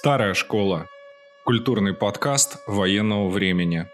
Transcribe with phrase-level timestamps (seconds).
[0.00, 0.86] Старая школа.
[1.44, 3.88] Культурный подкаст военного времени.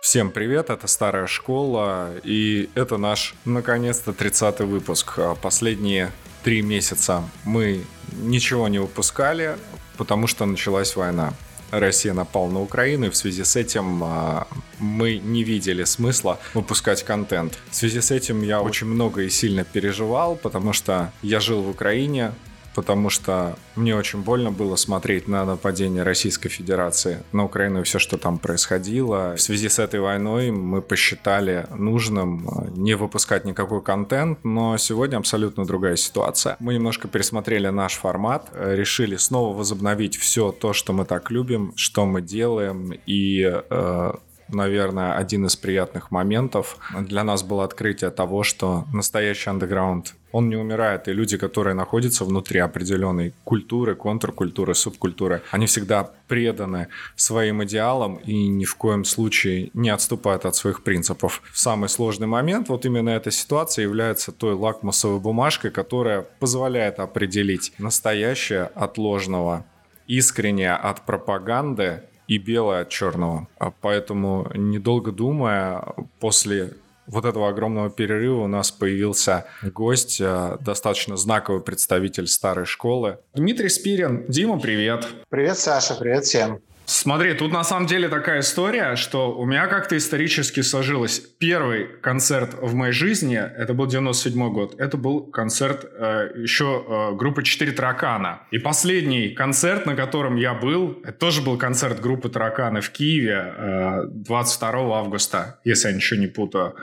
[0.00, 5.14] Всем привет, это Старая школа, и это наш, наконец-то, 30-й выпуск.
[5.16, 6.12] А последние
[6.44, 9.56] три месяца мы ничего не выпускали,
[9.96, 11.34] потому что началась война.
[11.72, 14.46] Россия напала на Украину, и в связи с этим а,
[14.78, 17.58] мы не видели смысла выпускать контент.
[17.70, 21.70] В связи с этим я очень много и сильно переживал, потому что я жил в
[21.70, 22.32] Украине,
[22.74, 27.98] потому что мне очень больно было смотреть на нападение Российской Федерации на Украину и все,
[27.98, 29.34] что там происходило.
[29.36, 35.16] В связи с этой войной мы посчитали нужным э, не выпускать никакой контент, но сегодня
[35.16, 36.56] абсолютно другая ситуация.
[36.60, 41.72] Мы немножко пересмотрели наш формат, э, решили снова возобновить все то, что мы так любим,
[41.76, 44.12] что мы делаем, и э,
[44.54, 50.56] наверное, один из приятных моментов для нас было открытие того, что настоящий андеграунд, он не
[50.56, 58.16] умирает, и люди, которые находятся внутри определенной культуры, контркультуры, субкультуры, они всегда преданы своим идеалам
[58.16, 61.42] и ни в коем случае не отступают от своих принципов.
[61.52, 67.74] В самый сложный момент вот именно эта ситуация является той лакмусовой бумажкой, которая позволяет определить
[67.78, 69.66] настоящее от ложного,
[70.06, 73.48] искреннее от пропаганды и белое от черного.
[73.58, 75.84] А поэтому, недолго думая,
[76.20, 76.74] после
[77.06, 83.18] вот этого огромного перерыва у нас появился гость, э, достаточно знаковый представитель старой школы.
[83.34, 84.24] Дмитрий Спирин.
[84.28, 85.06] Дима, привет.
[85.28, 86.60] Привет, Саша, привет всем.
[86.84, 91.20] Смотри, тут на самом деле такая история, что у меня как-то исторически сложилось.
[91.38, 97.16] Первый концерт в моей жизни, это был 97 год, это был концерт э, еще э,
[97.16, 98.42] группы «Четыре таракана».
[98.50, 103.54] И последний концерт, на котором я был, это тоже был концерт группы «Тараканы» в Киеве
[103.56, 106.74] э, 22 августа, если я ничего не путаю.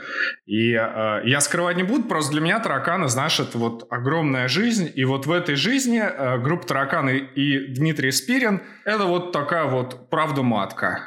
[0.45, 4.89] И э, я скрывать не буду, просто для меня «Тараканы», знаешь, это вот огромная жизнь.
[4.95, 9.88] И вот в этой жизни э, группа «Тараканы» и Дмитрий Спирин– это вот такая вот
[10.09, 11.01] правда матка.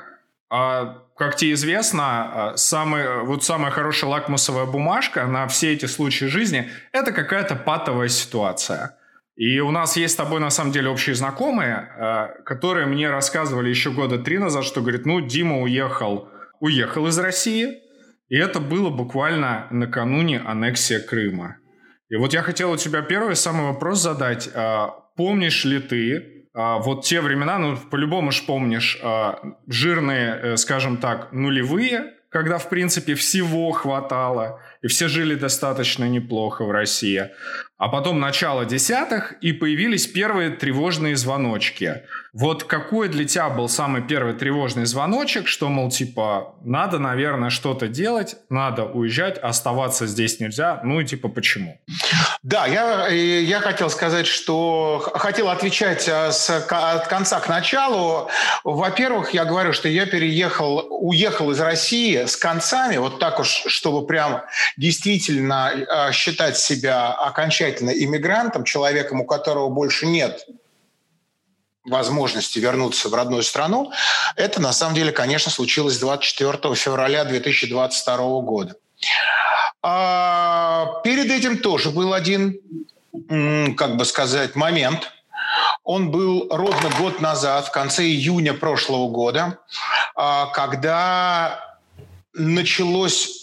[0.51, 6.27] А как тебе известно, а, самый, вот самая хорошая лакмусовая бумажка на все эти случаи
[6.27, 8.99] жизни– это какая-то патовая ситуация.
[9.37, 13.71] И у нас есть с тобой, на самом деле, общие знакомые, а, которые мне рассказывали
[13.71, 16.29] еще года три назад, что, говорит, ну, Дима уехал,
[16.61, 17.79] уехал из России,
[18.29, 21.57] и это было буквально накануне аннексии Крыма.
[22.09, 24.51] И вот я хотел у тебя первый самый вопрос задать.
[24.55, 30.57] А, помнишь ли ты, а, вот те времена, ну, по-любому ж помнишь, а, жирные, э,
[30.57, 37.31] скажем так, нулевые, когда, в принципе, всего хватало, и все жили достаточно неплохо в России.
[37.83, 42.03] А потом начало десятых, и появились первые тревожные звоночки.
[42.33, 47.89] Вот какой для тебя был самый первый тревожный звоночек, что, мол, типа, надо, наверное, что-то
[47.89, 51.81] делать, надо уезжать, оставаться здесь нельзя, ну и типа почему?
[52.45, 58.31] Да, я, я хотел сказать, что хотел отвечать э, с, от конца к началу.
[58.63, 64.07] Во-первых, я говорю, что я переехал, уехал из России с концами, вот так уж, чтобы
[64.07, 64.43] прям
[64.77, 70.47] действительно э, считать себя окончательно окончательно иммигрантом, человеком, у которого больше нет
[71.85, 73.91] возможности вернуться в родную страну,
[74.37, 78.77] это на самом деле, конечно, случилось 24 февраля 2022 года.
[79.83, 82.61] А перед этим тоже был один,
[83.77, 85.11] как бы сказать, момент.
[85.83, 89.59] Он был ровно год назад, в конце июня прошлого года,
[90.15, 91.79] а, когда
[92.33, 93.42] началось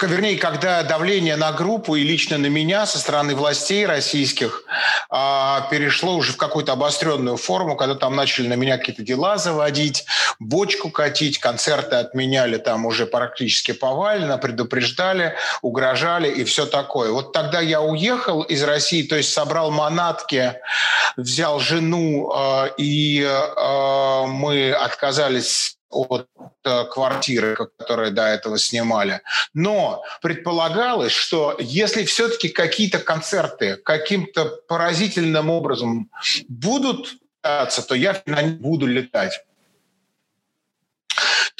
[0.00, 4.64] вернее, когда давление на группу и лично на меня со стороны властей российских
[5.08, 10.04] а, перешло уже в какую-то обостренную форму, когда там начали на меня какие-то дела заводить,
[10.38, 17.10] бочку катить, концерты отменяли там уже практически повально, предупреждали, угрожали и все такое.
[17.10, 20.54] Вот тогда я уехал из России, то есть собрал манатки,
[21.16, 26.28] взял жену, э, и э, мы отказались от
[26.64, 29.20] э, квартиры, которые до этого снимали.
[29.54, 36.10] Но предполагалось, что если все-таки какие-то концерты каким-то поразительным образом
[36.48, 37.14] будут
[37.82, 39.40] то я на них буду летать.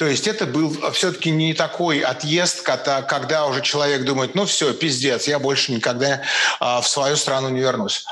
[0.01, 4.73] То есть это был все-таки не такой отъезд, когда, когда уже человек думает, ну все,
[4.73, 6.23] пиздец, я больше никогда
[6.59, 8.05] а, в свою страну не вернусь.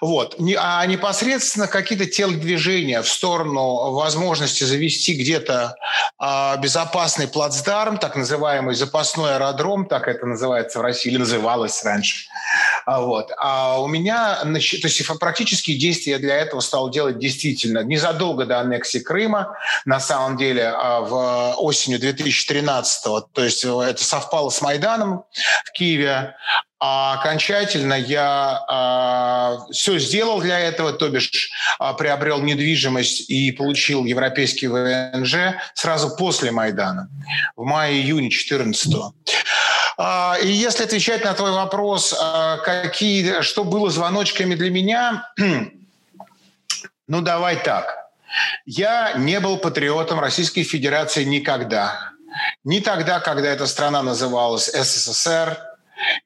[0.00, 0.36] Вот.
[0.58, 5.76] А непосредственно какие-то телодвижения в сторону возможности завести где-то
[6.18, 12.28] а, безопасный плацдарм, так называемый запасной аэродром, так это называется в России, или называлось раньше,
[12.30, 13.32] А, вот.
[13.38, 18.98] А у меня, то есть практические действия для этого стал делать действительно незадолго до аннексии
[18.98, 25.24] Крыма, на самом деле а, в осенью 2013 то есть это совпало с Майданом
[25.64, 26.34] в Киеве,
[26.78, 34.04] а окончательно я а, все сделал для этого, то бишь а, приобрел недвижимость и получил
[34.04, 37.08] европейский ВНЖ сразу после Майдана,
[37.56, 39.12] в мае-июне 2014 а,
[40.42, 45.30] и если отвечать на твой вопрос, а, какие, что было звоночками для меня,
[47.08, 48.06] ну давай так.
[48.66, 52.10] Я не был патриотом Российской Федерации никогда.
[52.64, 55.58] Ни тогда, когда эта страна называлась СССР,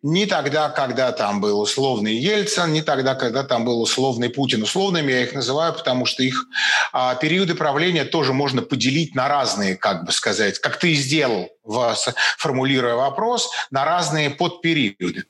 [0.02, 4.62] ни тогда, когда там был условный Ельцин, ни тогда, когда там был условный Путин.
[4.62, 6.46] Условными я их называю, потому что их
[6.92, 11.48] а, периоды правления тоже можно поделить на разные, как бы сказать, как ты и сделал
[12.38, 15.24] формулируя вопрос, на разные подпериоды.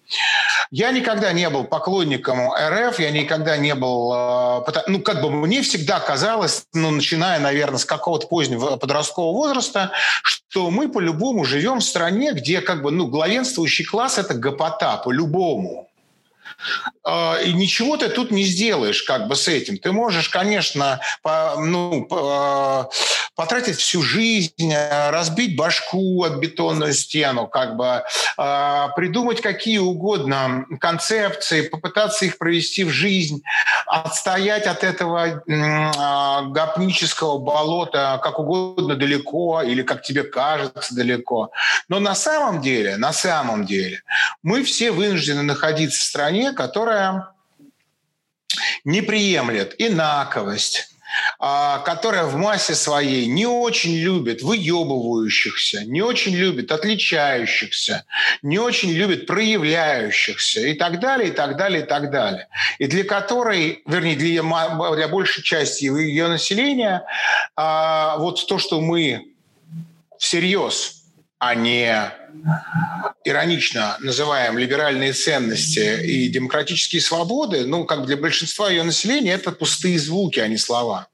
[0.71, 4.13] Я никогда не был поклонником РФ, я никогда не был...
[4.13, 9.93] Э, ну, как бы мне всегда казалось, ну, начиная, наверное, с какого-то позднего подросткового возраста,
[10.23, 15.91] что мы по-любому живем в стране, где как бы, ну, главенствующий класс– это гопота по-любому.
[17.03, 19.79] А, и ничего ты тут не сделаешь как бы с этим.
[19.79, 22.91] Ты можешь, конечно, по, ну, по,
[23.35, 28.03] потратить всю жизнь, э, разбить башку от бетонную стену, как бы
[28.37, 33.43] э, придумать какие угодно концепции, попытаться их провести в жизнь,
[33.87, 41.51] отстоять от этого гопнического болота как угодно далеко или как тебе кажется далеко.
[41.89, 44.03] Но на самом деле, на самом деле,
[44.43, 47.00] мы все вынуждены находиться в стране, которая
[48.85, 50.89] не приемлет инаковость,
[51.39, 58.05] а, которая в массе своей не очень любит выебывающихся, не очень любит отличающихся,
[58.43, 62.49] не очень любит проявляющихся и так далее, и так далее, и так далее.
[62.79, 64.43] И для которой, вернее, для,
[64.95, 67.05] для большей части ее населения,
[67.57, 69.33] а, вот то, что мы
[70.19, 71.00] всерьез
[71.41, 72.13] а не
[73.25, 79.99] иронично называем либеральные ценности и демократические свободы, ну, как для большинства ее населения, это пустые
[79.99, 81.09] звуки, а не слова.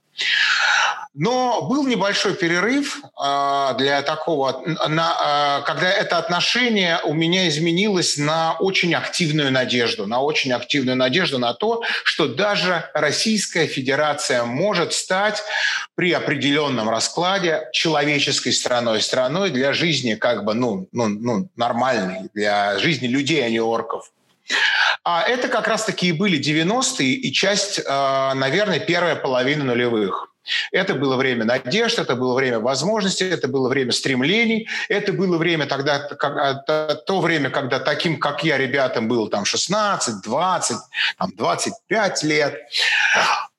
[1.19, 8.53] Но был небольшой перерыв э, для такого, э, когда это отношение у меня изменилось на
[8.59, 15.43] очень активную надежду, на очень активную надежду на то, что даже Российская Федерация может стать
[15.95, 22.79] при определенном раскладе человеческой страной, страной для жизни как бы ну, ну, ну, нормальной, для
[22.79, 24.11] жизни людей, а не орков.
[25.05, 27.85] А это как раз-таки и были 90-е и часть, э,
[28.35, 30.33] наверное, первая половина нулевых.
[30.73, 35.67] Это было время надежд, это было время возможностей, это было время стремлений, это было время
[35.67, 40.77] тогда, а, то время, когда таким, как я, ребятам было там 16, 20,
[41.19, 42.55] там 25 лет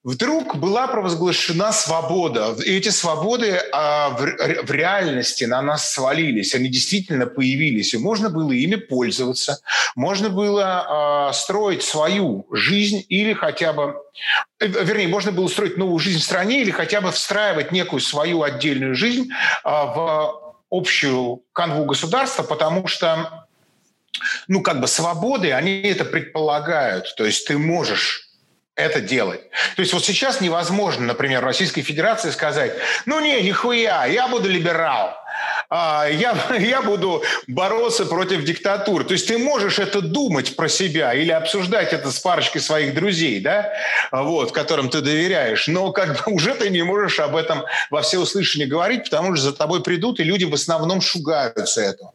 [0.07, 2.55] вдруг была провозглашена свобода.
[2.65, 4.21] И эти свободы а, в,
[4.63, 9.59] в реальности на нас свалились, они действительно появились, и можно было ими пользоваться,
[9.95, 10.85] можно было
[11.27, 13.97] а, строить свою жизнь или хотя бы,
[14.61, 18.43] э, вернее, можно было строить новую жизнь в стране или хотя бы встраивать некую свою
[18.43, 19.27] отдельную жизнь
[19.65, 23.45] а, в общую канву государства, потому что
[24.47, 27.13] ну, как бы свободы, они это предполагают.
[27.17, 28.26] То есть ты можешь
[28.77, 29.41] это делать.
[29.75, 32.73] То есть вот сейчас невозможно, например, Российской Федерации сказать,
[33.05, 35.17] ну не, нихуя, я буду либерал,
[35.69, 39.03] а, я, я буду бороться против диктатуры.
[39.03, 43.41] То есть ты можешь это думать про себя или обсуждать это с парочкой своих друзей,
[43.41, 43.73] да,
[44.11, 48.67] вот, которым ты доверяешь, но как бы уже ты не можешь об этом во всеуслышание
[48.67, 52.13] говорить, потому что за тобой придут, и люди в основном шугаются этого.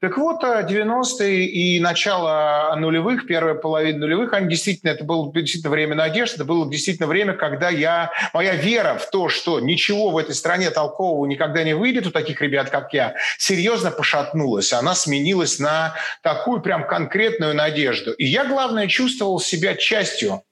[0.00, 5.70] Так вот, 90-е э, и начало нулевых, первая половина нулевых, они действительно, это было действительно
[5.70, 10.18] время надежды, это было действительно время, когда я, моя вера в то, что ничего в
[10.18, 14.72] этой стране толкового никогда не выйдет у таких ребят, как я, серьезно пошатнулась.
[14.72, 18.12] Она сменилась на такую прям конкретную надежду.
[18.12, 20.42] И я, главное, чувствовал себя частью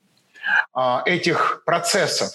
[0.72, 2.30] а, этих процессов,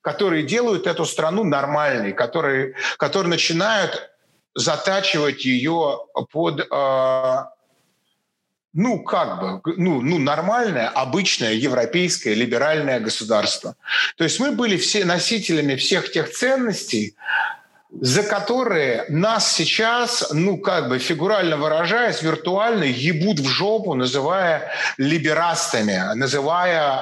[0.00, 4.10] которые делают эту страну нормальной, которые, которые начинают
[4.56, 6.00] затачивать ее
[6.32, 7.36] под э,
[8.72, 13.76] ну, как бы, ну, ну, нормальное, обычное европейское либеральное государство.
[14.16, 17.14] То есть мы были все носителями всех тех ценностей,
[17.90, 26.14] за которые нас сейчас, ну, как бы фигурально выражаясь, виртуально ебут в жопу, называя либерастами,
[26.14, 27.00] называя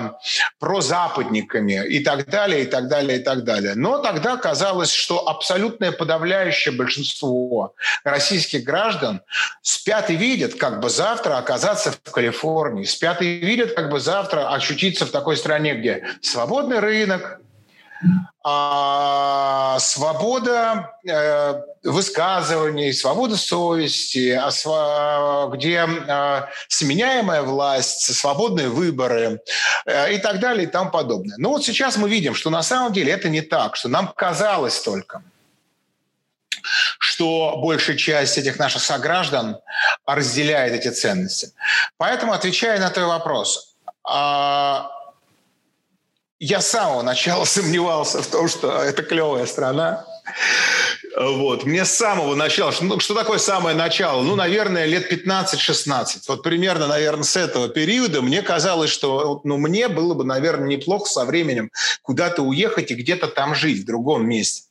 [0.00, 0.10] э,
[0.58, 3.74] прозападниками и так далее, и так далее, и так далее.
[3.74, 9.20] Но тогда казалось, что абсолютное подавляющее большинство российских граждан
[9.60, 14.52] спят и видят, как бы завтра оказаться в Калифорнии, спят и видят, как бы завтра
[14.54, 17.40] ощутиться в такой стране, где свободный рынок,
[18.48, 29.40] а, свобода э, высказываний, свобода совести, а, где а, сменяемая власть, свободные выборы
[29.86, 31.36] э, и так далее и тому подобное.
[31.38, 34.80] Но вот сейчас мы видим, что на самом деле это не так, что нам казалось
[34.80, 35.22] только,
[36.98, 39.58] что большая часть этих наших сограждан
[40.06, 41.52] разделяет эти ценности.
[41.96, 44.90] Поэтому, отвечая на твой вопрос, а,
[46.38, 50.04] я с самого начала сомневался в том, что это клевая страна.
[51.16, 51.64] Вот.
[51.64, 54.22] Мне с самого начала, ну, что такое самое начало?
[54.22, 56.22] Ну, наверное, лет 15-16.
[56.28, 61.06] Вот примерно, наверное, с этого периода мне казалось, что ну, мне было бы, наверное, неплохо
[61.08, 61.70] со временем
[62.02, 64.64] куда-то уехать и где-то там жить, в другом месте.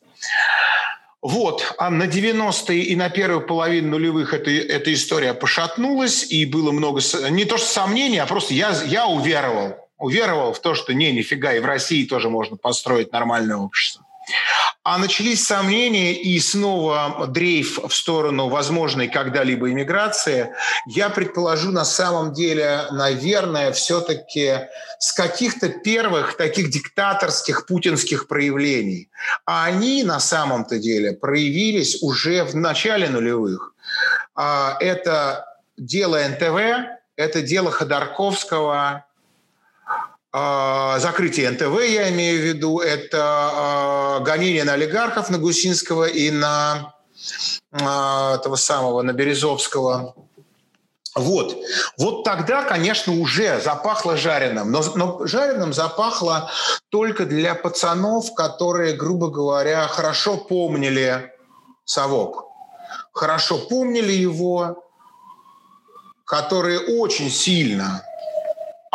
[1.21, 6.71] Вот, а на 90-е и на первую половину нулевых эта, эта история пошатнулась, и было
[6.71, 11.11] много, не то что сомнений, а просто я, я уверовал уверовал в то, что не,
[11.11, 14.05] нифига, и в России тоже можно построить нормальное общество.
[14.83, 20.53] А начались сомнения и снова дрейф в сторону возможной когда-либо иммиграции.
[20.85, 24.67] Я предположу, на самом деле, наверное, все-таки
[24.99, 29.09] с каких-то первых таких диктаторских путинских проявлений.
[29.45, 33.73] А они на самом-то деле проявились уже в начале нулевых.
[34.35, 35.47] А, это
[35.77, 39.04] дело НТВ, это дело Ходорковского,
[40.99, 46.93] закрытие НТВ, я имею в виду, это а, гонение на олигархов, на Гусинского и на
[47.71, 50.13] а, этого самого, на Березовского.
[51.15, 51.55] Вот.
[51.97, 54.71] Вот тогда, конечно, уже запахло жареным.
[54.71, 56.51] Но, но жареным запахло
[56.89, 61.31] только для пацанов, которые, грубо говоря, хорошо помнили
[61.85, 62.45] совок.
[63.13, 64.83] Хорошо помнили его,
[66.25, 68.03] которые очень сильно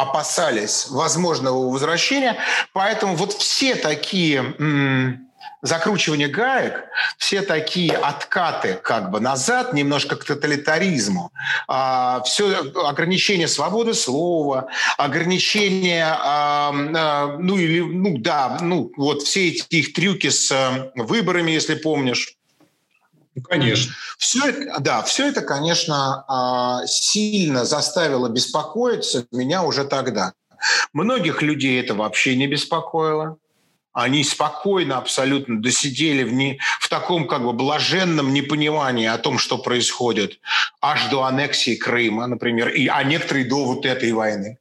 [0.00, 2.36] опасались возможного возвращения.
[2.72, 5.30] Поэтому вот все такие м-
[5.62, 6.84] закручивания гаек,
[7.18, 11.32] все такие откаты как бы назад, немножко к тоталитаризму,
[11.68, 19.48] а, все ограничение свободы слова, ограничение, а, а, ну или, ну да, ну вот все
[19.48, 22.36] эти их трюки с а, выборами, если помнишь,
[23.40, 23.92] ну, конечно.
[24.18, 30.32] Все это, да, все это, конечно, а, сильно заставило беспокоиться меня уже тогда.
[30.92, 33.38] Многих людей это вообще не беспокоило.
[33.92, 39.58] Они спокойно абсолютно досидели в, не, в таком как бы блаженном непонимании о том, что
[39.58, 40.38] происходит,
[40.80, 44.58] аж до аннексии Крыма, например, и, а некоторые до вот этой войны.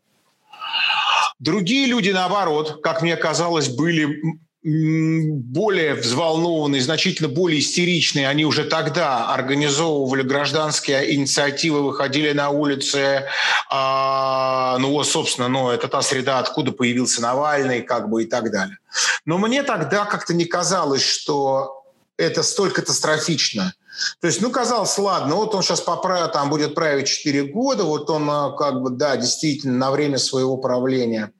[1.38, 9.34] Другие люди, наоборот, как мне казалось, были более взволнованные, значительно более истеричные, они уже тогда
[9.34, 13.25] организовывали гражданские инициативы, выходили на улицы.
[13.72, 18.51] А, ну вот, собственно, ну, это та среда, откуда появился Навальный, как бы и так
[18.51, 18.78] далее.
[19.25, 21.86] Но мне тогда как-то не казалось, что
[22.18, 23.74] это столь катастрофично.
[24.20, 28.10] То есть, ну, казалось, ладно, вот он сейчас поправит, там будет править 4 года, вот
[28.10, 31.32] он а, как бы, да, действительно, на время своего правления–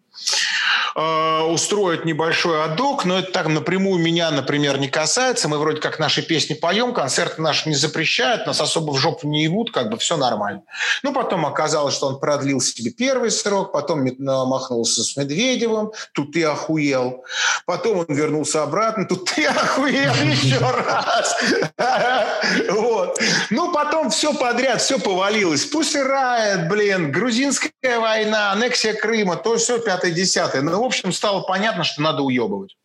[1.00, 5.48] э, небольшой адок, но это так напрямую меня, например, не касается.
[5.48, 9.44] Мы вроде как наши песни поем, концерты наши не запрещают, нас особо в жопу не
[9.44, 10.63] ебут, как бы все нормально.
[11.03, 16.44] Ну, потом оказалось, что он продлил себе первый срок, потом махнулся с Медведевым, тут ты
[16.44, 17.24] охуел.
[17.65, 21.36] Потом он вернулся обратно, тут ты охуел еще раз.
[22.70, 23.20] Вот.
[23.50, 25.65] Ну, потом все подряд, все повалилось.
[25.65, 30.62] Пусть Райт, блин, грузинская война, аннексия Крыма, то все пятое-десятое.
[30.62, 32.75] Ну, в общем, стало понятно, что надо уебывать.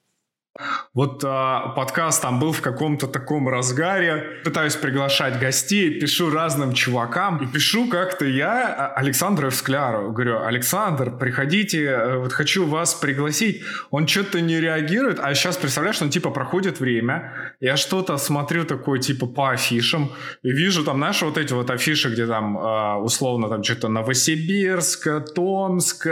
[0.93, 4.41] Вот а, подкаст там был в каком-то таком разгаре.
[4.45, 7.39] Пытаюсь приглашать гостей, пишу разным чувакам.
[7.39, 10.13] И пишу как-то я а, Александру Евскляру.
[10.13, 13.65] Говорю, Александр, приходите, э, вот хочу вас пригласить.
[13.91, 17.33] Он что-то не реагирует, а сейчас, представляешь, он типа проходит время.
[17.59, 20.13] Я что-то смотрю такое типа по афишам.
[20.45, 25.09] И вижу там, знаешь, вот эти вот афиши, где там а, условно там что-то Новосибирск,
[25.35, 26.07] Томск,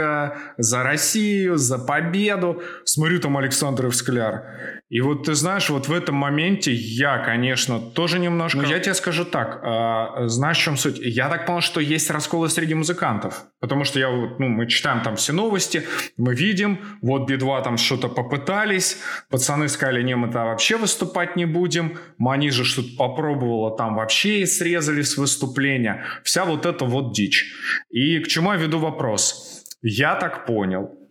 [0.57, 2.61] за Россию, за победу.
[2.83, 4.63] Смотрю там Александр Евскляр Скляр.
[4.89, 8.59] И вот ты знаешь, вот в этом моменте я, конечно, тоже немножко...
[8.59, 10.99] Ну, я тебе скажу так, э, знаешь, в чем суть?
[10.99, 13.45] Я так понял, что есть расколы среди музыкантов.
[13.59, 15.83] Потому что я вот, ну, мы читаем там все новости,
[16.17, 18.97] мы видим, вот Би-2 там что-то попытались,
[19.29, 24.41] пацаны сказали, не, мы там вообще выступать не будем, Мани же что-то попробовала, там вообще
[24.41, 26.03] и срезали с выступления.
[26.23, 27.51] Вся вот эта вот дичь.
[27.89, 29.63] И к чему я веду вопрос?
[29.81, 31.02] Я так понял,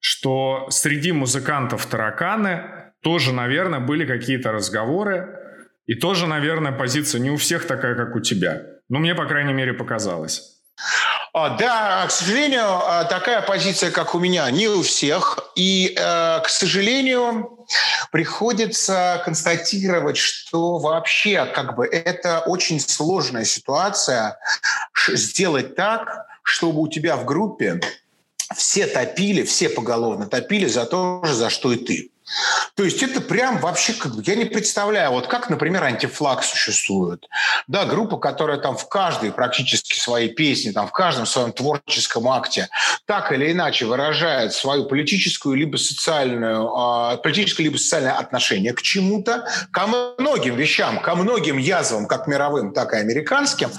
[0.00, 5.36] что среди музыкантов тараканы тоже, наверное, были какие-то разговоры,
[5.86, 8.62] и тоже, наверное, позиция не у всех такая, как у тебя.
[8.88, 10.60] Ну, мне, по крайней мере, показалось.
[11.32, 15.38] А, да, к сожалению, а, такая позиция, как у меня, не у всех.
[15.54, 17.66] И, э, к сожалению,
[18.10, 24.38] приходится констатировать, что вообще как бы это очень сложная ситуация
[25.08, 27.80] сделать так, чтобы у тебя в группе
[28.56, 32.10] все топили, все поголовно топили за то же, за что и ты.
[32.76, 37.26] То есть это прям вообще, как бы, я не представляю, вот как, например, антифлаг существует.
[37.66, 42.68] Да, группа, которая там в каждой практически своей песне, там в каждом своем творческом акте
[43.06, 49.46] так или иначе выражает свою политическую либо социальную, э, политическое либо социальное отношение к чему-то,
[49.72, 53.70] ко многим вещам, ко многим язвам, как мировым, так и американским.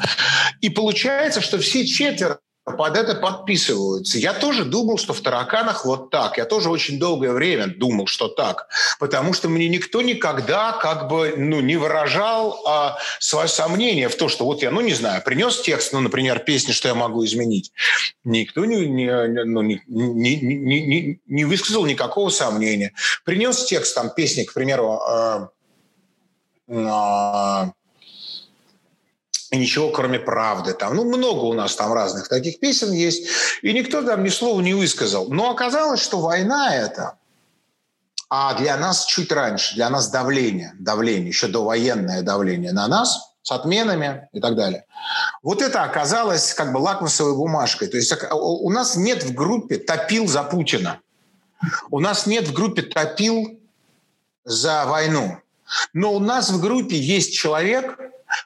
[0.60, 4.20] И получается, что все четверо под это подписываются.
[4.20, 6.38] Я тоже думал, что в тараканах вот так.
[6.38, 8.68] Я тоже очень долгое время думал, что так.
[9.00, 14.30] Потому что мне никто никогда как бы ну, не выражал а, свое сомнение в то,
[14.30, 17.72] что вот я, ну не знаю, принес текст, ну, например, песни, что я могу изменить.
[18.24, 22.94] Никто не, не, ну, не, не, не, не, не высказал никакого сомнения.
[23.26, 25.48] Принес текст там песни, к примеру, э,
[26.68, 27.72] э,
[29.52, 30.74] и ничего, кроме правды.
[30.74, 33.28] Там, ну, много у нас там разных таких песен есть,
[33.62, 35.30] и никто там ни слова не высказал.
[35.30, 37.18] Но оказалось, что война это,
[38.30, 43.52] а для нас чуть раньше, для нас давление, давление, еще довоенное давление на нас с
[43.52, 44.86] отменами и так далее.
[45.44, 47.90] Вот это оказалось как бы лакмусовой бумажкой.
[47.90, 51.02] То есть у нас нет в группе топил за Путина.
[51.90, 53.60] У нас нет в группе топил
[54.46, 55.40] за войну.
[55.92, 57.98] Но у нас в группе есть человек,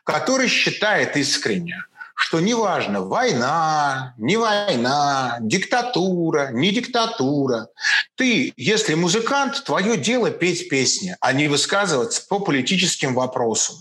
[0.04, 1.84] который считает искренне,
[2.15, 7.68] что неважно, война, не война, диктатура, не диктатура.
[8.15, 13.75] Ты, если музыкант, твое дело петь песни, а не высказываться по политическим вопросам.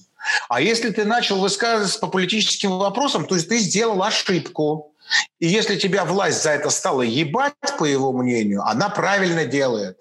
[0.49, 4.94] А если ты начал высказываться по политическим вопросам, то есть ты сделал ошибку.
[5.38, 9.99] И если тебя власть за это стала ебать, по его мнению, она правильно делает.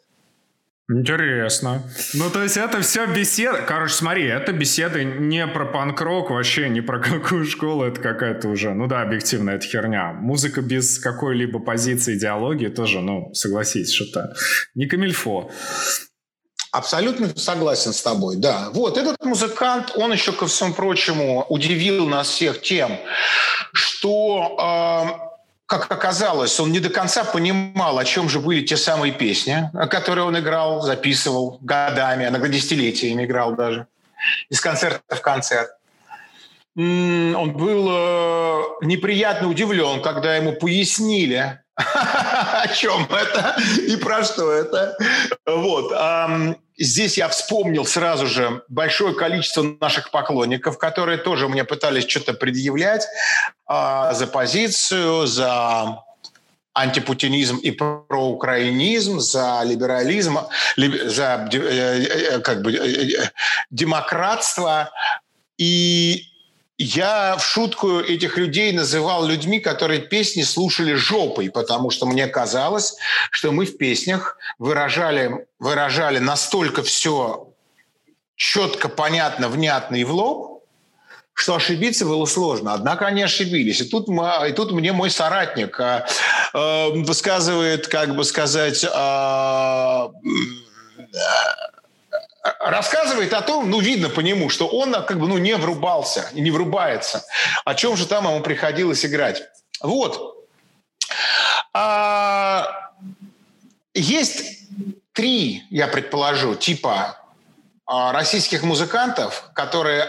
[0.93, 1.81] Интересно.
[2.13, 3.63] Ну, то есть это все беседа.
[3.67, 8.73] Короче, смотри, это беседы не про панк-рок, вообще не про какую школу, это какая-то уже,
[8.73, 10.13] ну да, объективно, это херня.
[10.13, 14.35] Музыка без какой-либо позиции, идеологии тоже, ну, согласись, что-то
[14.75, 15.49] не камильфо.
[16.71, 18.69] Абсолютно согласен с тобой, да.
[18.73, 22.99] Вот, этот музыкант, он еще, ко всему прочему, удивил нас всех тем,
[23.73, 25.32] что э,
[25.65, 30.25] как оказалось, он не до конца понимал, о чем же были те самые песни, которые
[30.25, 33.87] он играл, записывал годами, иногда десятилетиями играл даже,
[34.49, 35.69] из концерта в концерт.
[36.75, 43.55] Он был э, неприятно удивлен, когда ему пояснили, о чем это
[43.87, 44.97] и про что это.
[45.45, 45.91] Вот.
[46.77, 53.07] Здесь я вспомнил сразу же большое количество наших поклонников, которые тоже мне пытались что-то предъявлять
[53.67, 56.03] а, за позицию, за
[56.73, 60.39] антипутинизм и проукраинизм, за либерализм,
[60.75, 63.29] за э, э, как бы, э,
[63.69, 64.91] демократство.
[65.59, 66.32] И
[66.77, 72.95] я в шутку этих людей называл людьми, которые песни слушали жопой, потому что мне казалось,
[73.31, 77.47] что мы в песнях выражали, выражали настолько все
[78.35, 80.63] четко, понятно, внятно и в лоб,
[81.33, 82.73] что ошибиться было сложно.
[82.73, 83.81] Однако они ошибились.
[83.81, 86.05] И тут, мы, и тут мне мой соратник э,
[86.53, 90.07] э, высказывает, как бы сказать, э,
[92.73, 96.49] рассказывает о том, ну, видно по нему, что он как бы, ну, не врубался, не
[96.49, 97.23] врубается.
[97.65, 99.43] О чем же там ему приходилось играть.
[99.79, 100.47] Вот.
[101.73, 102.91] А,
[103.93, 104.69] есть
[105.13, 107.19] три, я предположу, типа
[107.85, 110.07] а, российских музыкантов, которые,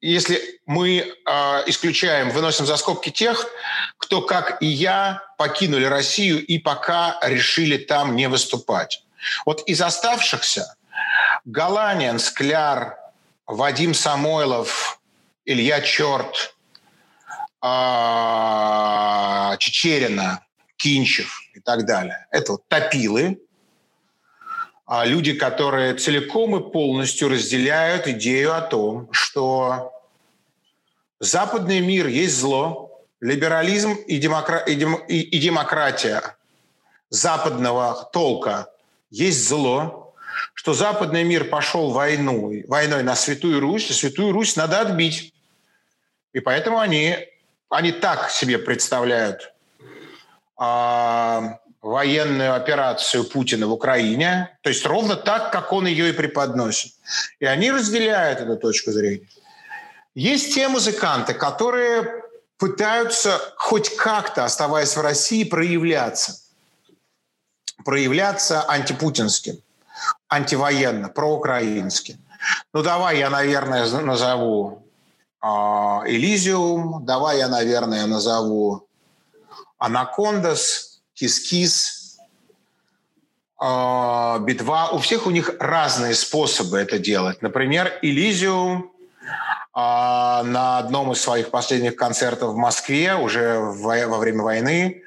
[0.00, 3.46] если мы а, исключаем, выносим за скобки тех,
[3.98, 9.04] кто, как и я, покинули Россию и пока решили там не выступать.
[9.44, 10.74] Вот из оставшихся
[11.44, 12.98] Галанин, Скляр,
[13.46, 15.00] Вадим Самойлов,
[15.44, 16.54] Илья Черт,
[17.60, 20.44] а, Чечерина,
[20.76, 22.26] Кинчев и так далее.
[22.30, 23.40] Это вот топилы.
[24.86, 29.92] а люди, которые целиком и полностью разделяют идею о том, что
[31.20, 34.58] западный мир есть зло, либерализм и, демокра...
[34.58, 34.94] и, дем...
[34.94, 36.36] и демократия
[37.10, 38.70] западного толка
[39.10, 40.07] есть зло,
[40.54, 45.32] что западный мир пошел войну, войной на Святую Русь, и Святую Русь надо отбить.
[46.32, 47.16] И поэтому они,
[47.70, 49.52] они так себе представляют
[50.56, 56.92] а, военную операцию Путина в Украине, то есть ровно так, как он ее и преподносит.
[57.38, 59.28] И они разделяют эту точку зрения.
[60.14, 62.24] Есть те музыканты, которые
[62.58, 66.40] пытаются хоть как-то, оставаясь в России, проявляться.
[67.84, 69.62] Проявляться антипутинским,
[70.28, 72.18] антивоенно, проукраински.
[72.72, 74.86] Ну, давай я, наверное, назову
[75.42, 78.86] э, Элизиум, давай я, наверное, назову
[79.78, 80.86] Анакондас–
[81.18, 82.18] кис-кис,
[83.58, 84.90] а, битва.
[84.92, 87.42] У всех у них разные способы это делать.
[87.42, 88.92] Например, Элизиум
[89.80, 95.04] а, на одном из своих последних концертов в Москве уже во время войны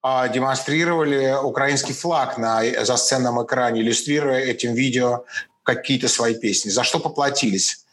[0.00, 5.26] а, демонстрировали украинский флаг на засценном экране, иллюстрируя этим видео
[5.62, 7.84] какие-то свои песни, за что поплатились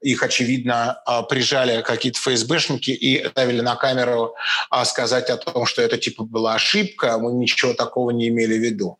[0.00, 4.36] их, очевидно, а, прижали какие-то ФСБшники и ставили на камеру
[4.84, 8.98] сказать о том, что это типа была ошибка, мы ничего такого не имели в виду.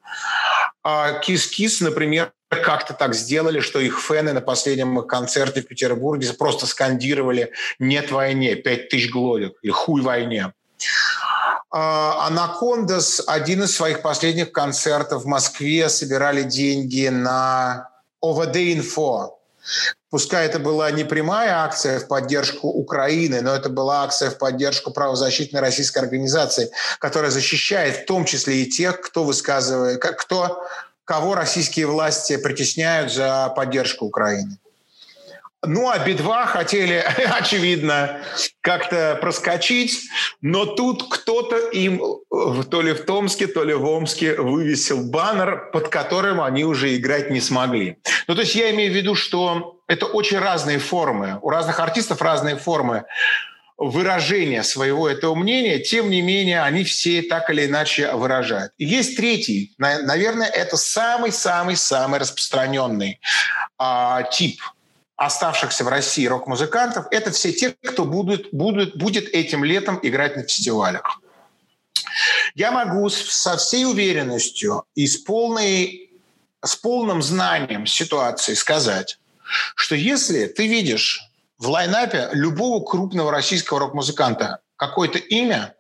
[0.83, 6.67] А Кис-Кис, например, как-то так сделали, что их фэны на последнем концерте в Петербурге просто
[6.67, 10.53] скандировали «Нет войне», «Пять тысяч глодек» или «Хуй войне».
[11.71, 17.91] Анакондас один из своих последних концертов в Москве собирали деньги на
[18.21, 19.40] ОВД-инфо,
[20.11, 24.91] Пускай это была не прямая акция в поддержку Украины, но это была акция в поддержку
[24.91, 30.67] правозащитной российской организации, которая защищает в том числе и тех, кто высказывает, кто,
[31.05, 34.59] кого российские власти притесняют за поддержку Украины.
[35.63, 37.05] Ну, а Би-2 хотели,
[37.39, 38.23] очевидно,
[38.63, 40.09] как-то проскочить,
[40.41, 42.01] но тут кто-то им
[42.71, 47.31] то ли в Томске, то ли в Омске вывесил баннер, под которым они уже играть
[47.31, 47.99] не смогли.
[48.27, 51.39] Ну, то есть я имею в виду, что это очень разные формы.
[51.43, 53.05] У разных артистов разные формы
[53.77, 58.73] выражения своего этого мнения, тем не менее, они все так или иначе выражают.
[58.79, 63.21] Есть третий, наверное, это самый-самый-самый распространенный
[63.77, 64.63] а, тип–
[65.21, 70.45] оставшихся в России рок-музыкантов, это все те, кто будут, будут, будет этим летом играть на
[70.45, 71.21] фестивалях.
[72.55, 76.11] Я могу со всей уверенностью и с, полной,
[76.65, 79.19] с полным знанием ситуации сказать,
[79.75, 81.21] что если ты видишь
[81.59, 85.75] в лайнапе любого крупного российского рок-музыканта какое-то имя,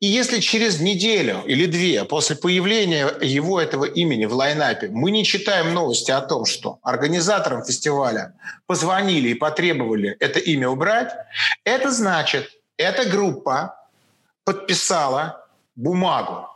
[0.00, 5.24] и если через неделю или две после появления его этого имени в лайнапе мы не
[5.24, 8.34] читаем новости о том, что организаторам фестиваля
[8.66, 11.12] позвонили и потребовали это имя убрать,
[11.64, 13.76] это значит, эта группа
[14.44, 16.48] подписала бумагу.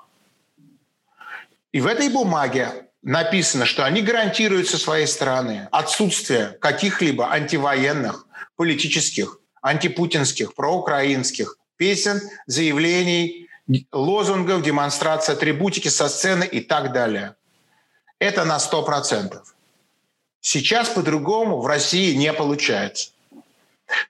[1.72, 9.38] И в этой бумаге написано, что они гарантируют со своей стороны отсутствие каких-либо антивоенных, политических,
[9.60, 13.48] антипутинских, проукраинских, песен, заявлений,
[13.92, 17.34] лозунгов, демонстрации атрибутики со сцены и так далее.
[18.18, 19.40] Это на 100%.
[20.40, 23.10] Сейчас по-другому в России не получается.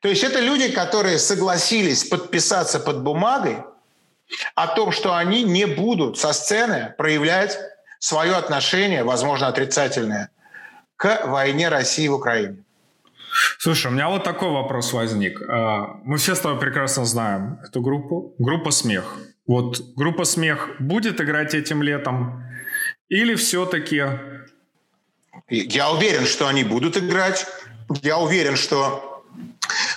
[0.00, 3.58] То есть это люди, которые согласились подписаться под бумагой
[4.54, 7.58] о том, что они не будут со сцены проявлять
[7.98, 10.30] свое отношение, возможно, отрицательное,
[10.96, 12.63] к войне России в Украине.
[13.58, 15.40] Слушай, у меня вот такой вопрос возник.
[15.48, 18.34] А, мы все с тобой прекрасно знаем эту группу.
[18.38, 19.16] Группа «Смех».
[19.46, 22.44] Вот группа «Смех» будет играть этим летом?
[23.08, 24.04] Или все-таки...
[25.48, 27.46] Я уверен, что они будут играть.
[28.02, 29.24] Я уверен, что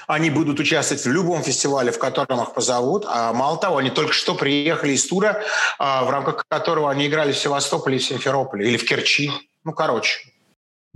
[0.08, 3.06] они будут участвовать в любом фестивале, в котором их позовут.
[3.08, 5.44] А мало того, они только что приехали из тура,
[5.78, 9.32] а, в рамках которого они играли в Севастополе и в Симферополе или в Керчи.
[9.64, 10.20] Ну, короче.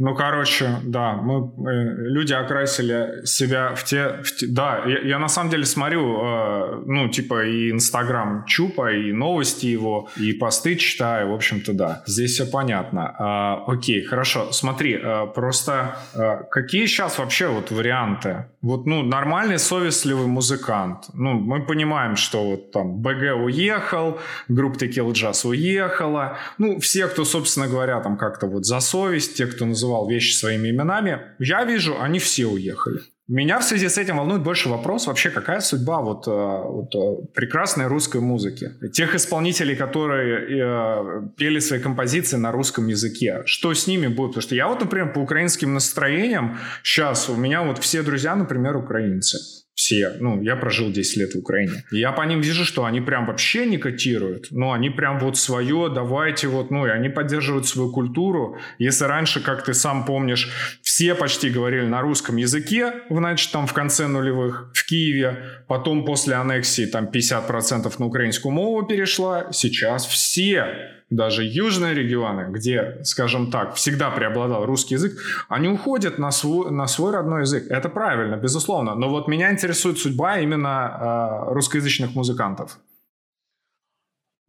[0.04, 5.20] Ну, короче, да, мы э, люди окрасили себя в те, в те да, я, я
[5.20, 10.76] на самом деле смотрю, э, ну, типа и Инстаграм Чупа, и новости его, и посты
[10.76, 13.16] читаю, в общем-то, да, здесь все понятно.
[13.20, 18.46] А, окей, хорошо, смотри, э, просто э, какие сейчас вообще вот варианты?
[18.64, 25.12] Вот, ну, нормальный совестливый музыкант, ну, мы понимаем, что вот там БГ уехал, группа Tequila
[25.12, 29.91] Jazz уехала, ну, все, кто, собственно говоря, там как-то вот за совесть, те, кто называет
[29.92, 33.00] называл вещи своими именами, я вижу, они все уехали.
[33.28, 37.28] Меня в связи с этим волнует больше вопрос вообще, какая судьба вот, э, вот э,
[37.34, 38.72] прекрасной русской музыки?
[38.94, 43.44] Тех исполнителей, которые э, пели свои композиции на русском языке.
[43.46, 44.32] Что с ними будет?
[44.32, 48.76] Потому что я вот, например, по украинским настроениям сейчас, у меня вот все друзья, например,
[48.76, 49.38] украинцы
[49.74, 50.14] все.
[50.20, 51.84] Ну, я прожил 10 лет в Украине.
[51.92, 54.48] Я по ним вижу, что они прям вообще не котируют.
[54.52, 58.58] Ну, они прям вот свое, давайте вот, ну, и они поддерживают свою культуру.
[58.80, 63.74] Если раньше, как ты сам помнишь, все почти говорили на русском языке, значит, там в
[63.74, 70.92] конце нулевых в Киеве, потом после аннексии там 50% на украинскую мову перешла, сейчас все
[71.10, 75.14] даже южные регионы, где, скажем так, всегда преобладал русский язык,
[75.50, 77.66] они уходят на свой, на свой родной язык.
[77.72, 78.94] Это правильно, безусловно.
[78.94, 82.78] Но вот меня интересует судьба именно э, русскоязычных музыкантов.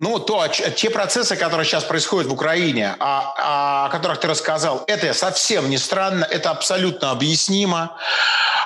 [0.02, 5.14] Ну, то, те процессы, которые сейчас происходят в Украине, о, о которых ты рассказал, это
[5.14, 7.96] совсем не странно, это абсолютно объяснимо.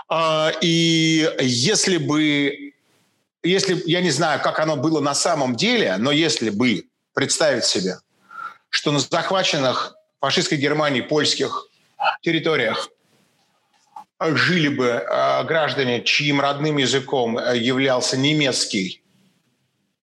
[0.08, 2.72] А, и если бы,
[3.42, 7.98] если, я не знаю, как оно было на самом деле, но если бы представить себе,
[8.70, 11.68] что на захваченных фашистской Германией польских
[12.22, 12.88] территориях
[14.18, 15.04] жили бы
[15.44, 19.02] граждане, чьим родным языком э, являлся немецкий,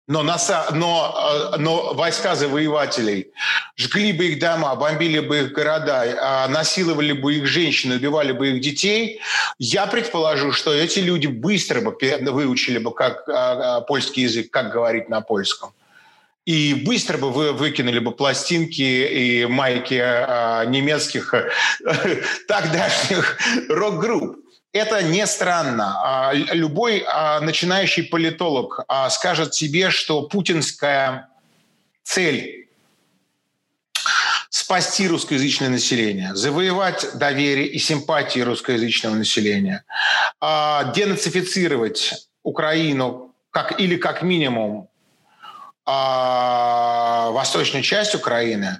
[0.07, 0.37] но, на,
[0.71, 3.31] но, э, но войска завоевателей
[3.77, 8.61] жгли бы их дома, бомбили бы их города, насиловали бы их женщин, убивали бы их
[8.61, 9.19] детей,
[9.59, 11.97] я предположу, что эти люди быстро бы
[12.31, 13.25] выучили бы как
[13.87, 15.73] польский язык, как говорить на польском
[16.45, 21.49] и быстро бы вы выкинули бы пластинки и майки а, немецких э,
[22.47, 23.37] тогдашних
[23.69, 24.42] рок-групп.
[24.73, 26.01] Это не странно.
[26.03, 31.29] А, любой а, начинающий политолог а, скажет себе, что путинская
[32.01, 32.67] цель
[34.49, 39.83] спасти русскоязычное население, завоевать доверие и симпатии русскоязычного населения,
[40.41, 44.89] денацифицировать Украину как, или как минимум
[45.85, 48.79] восточную часть Украины,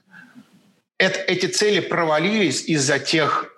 [0.98, 3.53] эти цели провалились из-за тех,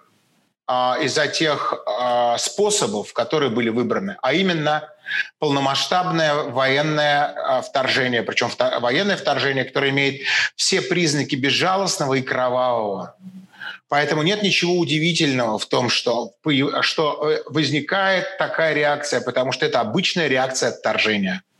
[1.01, 4.89] из-за тех а, способов, которые были выбраны, а именно
[5.39, 8.49] полномасштабное военное а, вторжение, причем
[8.79, 10.21] военное вторжение, которое имеет
[10.55, 13.15] все признаки безжалостного и кровавого.
[13.87, 16.31] Поэтому нет ничего удивительного в том, что,
[16.81, 21.43] что э, возникает такая реакция, потому что это обычная реакция отторжения–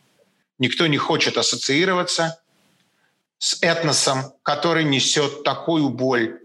[0.57, 2.41] Никто не хочет ассоциироваться
[3.37, 6.39] с этносом, который несет такую боль,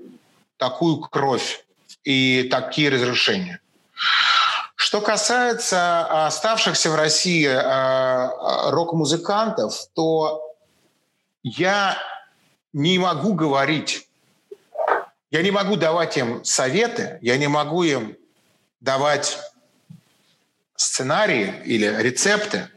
[0.57, 1.65] такую кровь
[2.05, 3.61] и такие разрушения.
[4.75, 10.43] Что касается оставшихся в России э, рок-музыкантов, то
[11.43, 11.99] я
[12.73, 14.09] не могу говорить,
[15.31, 18.17] я не могу давать им советы, я не могу им
[18.81, 19.39] давать
[20.77, 22.69] сценарии или рецепты,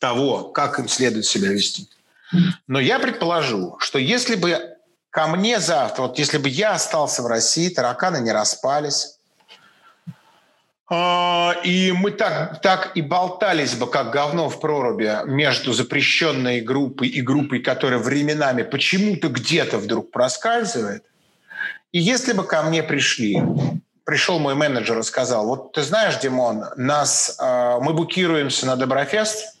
[0.00, 1.88] того, как им следует себя вести.
[2.66, 4.69] Но я предположу, что если бы
[5.10, 9.16] ко мне завтра, вот если бы я остался в России, тараканы не распались,
[10.88, 17.08] а, и мы так, так и болтались бы, как говно в проруби, между запрещенной группой
[17.08, 21.04] и группой, которая временами почему-то где-то вдруг проскальзывает.
[21.92, 23.42] И если бы ко мне пришли,
[24.04, 29.56] пришел мой менеджер и сказал, вот ты знаешь, Димон, нас, э, мы букируемся на Доброфест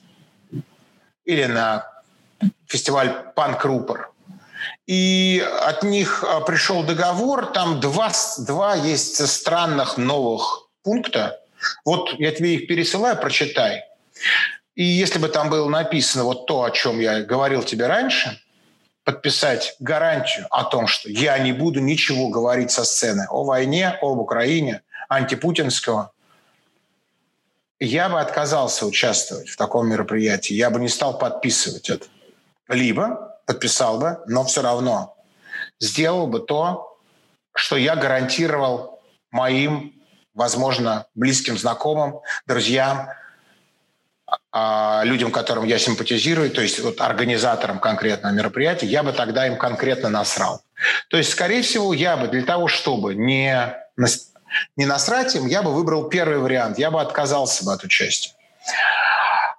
[1.30, 1.86] или на
[2.66, 4.10] фестиваль «Панк Рупор».
[4.86, 11.40] И от них а, пришел договор, там два, два есть странных новых пункта.
[11.84, 13.84] Вот я тебе их пересылаю, прочитай.
[14.74, 18.40] И если бы там было написано вот то, о чем я говорил тебе раньше,
[19.04, 24.18] подписать гарантию о том, что я не буду ничего говорить со сцены о войне, об
[24.18, 26.12] Украине, антипутинского,
[27.80, 30.54] я бы отказался участвовать в таком мероприятии.
[30.54, 32.06] Я бы не стал подписывать это.
[32.68, 35.16] Либо подписал бы, но все равно
[35.80, 36.96] сделал бы то,
[37.52, 39.92] что я гарантировал моим,
[40.34, 43.08] возможно, близким знакомым, друзьям,
[44.52, 49.58] а, людям, которым я симпатизирую, то есть вот организаторам конкретного мероприятия, я бы тогда им
[49.58, 50.62] конкретно насрал.
[51.08, 53.74] То есть, скорее всего, я бы для того, чтобы не
[54.76, 56.78] не насрать им, я бы выбрал первый вариант.
[56.78, 58.32] Я бы отказался бы от участия.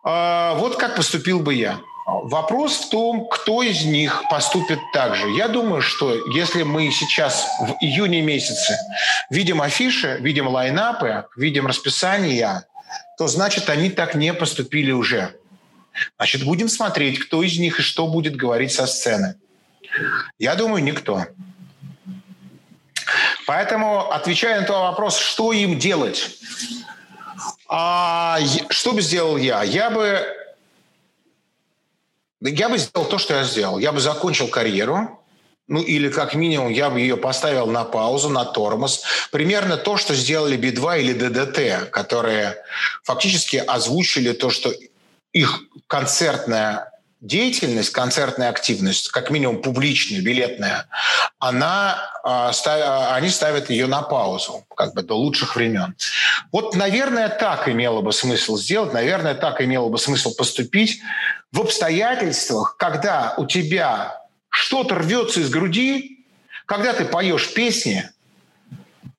[0.03, 1.79] А, вот как поступил бы я.
[2.23, 5.29] Вопрос в том, кто из них поступит так же.
[5.29, 8.77] Я думаю, что если мы сейчас в июне месяце
[9.29, 12.65] видим афиши, видим лайнапы, видим расписание,
[13.17, 15.35] то значит они так не поступили уже.
[16.17, 19.35] Значит, будем смотреть, кто из них и что будет говорить со сцены.
[20.37, 21.25] Я думаю, никто.
[23.47, 26.37] Поэтому, отвечая на твой вопрос, что им делать?
[27.69, 28.37] А,
[28.69, 29.63] что бы сделал я?
[29.63, 30.25] Я бы,
[32.41, 33.79] я бы сделал то, что я сделал.
[33.79, 35.19] Я бы закончил карьеру,
[35.67, 39.03] ну или как минимум я бы ее поставил на паузу, на тормоз.
[39.31, 42.57] Примерно то, что сделали Би-2 или ДДТ, которые
[43.03, 44.73] фактически озвучили то, что
[45.31, 46.90] их концертная
[47.21, 50.87] деятельность, концертная активность, как минимум публичная, билетная,
[51.37, 52.51] она, а,
[53.15, 55.95] они ставят ее на паузу, как бы до лучших времен.
[56.51, 60.99] Вот, наверное, так имело бы смысл сделать, наверное, так имело бы смысл поступить
[61.51, 66.25] в обстоятельствах, когда у тебя что-то рвется из груди,
[66.65, 68.09] когда ты поешь песни,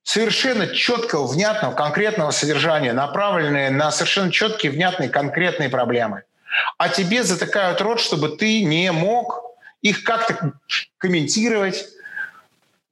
[0.03, 6.25] совершенно четкого, внятного, конкретного содержания, направленные на совершенно четкие, внятные, конкретные проблемы–
[6.79, 9.43] а тебе затыкают рот, чтобы ты не мог
[9.81, 10.53] их как-то
[10.99, 11.85] комментировать,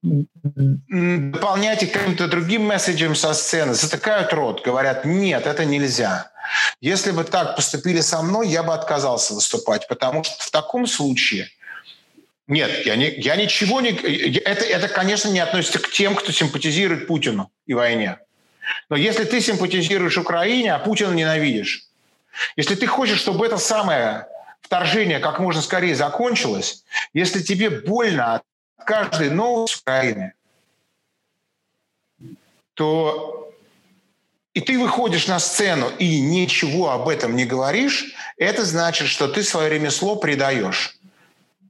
[0.03, 6.31] дополнять их каким-то другим месседжем со сцены, затыкают рот, говорят, нет, это нельзя.
[6.81, 11.49] Если бы так поступили со мной, я бы отказался выступать, потому что в таком случае
[12.51, 13.91] нет, я, не, я ничего не...
[13.91, 18.19] Это, это, конечно, не относится к тем, кто симпатизирует Путину и войне.
[18.89, 21.90] Но если ты симпатизируешь Украине, а Путина ненавидишь,
[22.57, 24.27] если ты хочешь, чтобы это самое
[24.61, 28.43] вторжение как можно скорее закончилось, если тебе больно от
[28.85, 30.33] каждой новости Украины,
[32.75, 33.41] то
[34.53, 39.43] и ты выходишь на сцену и ничего об этом не говоришь, это значит, что ты
[39.43, 40.99] свое ремесло предаешь.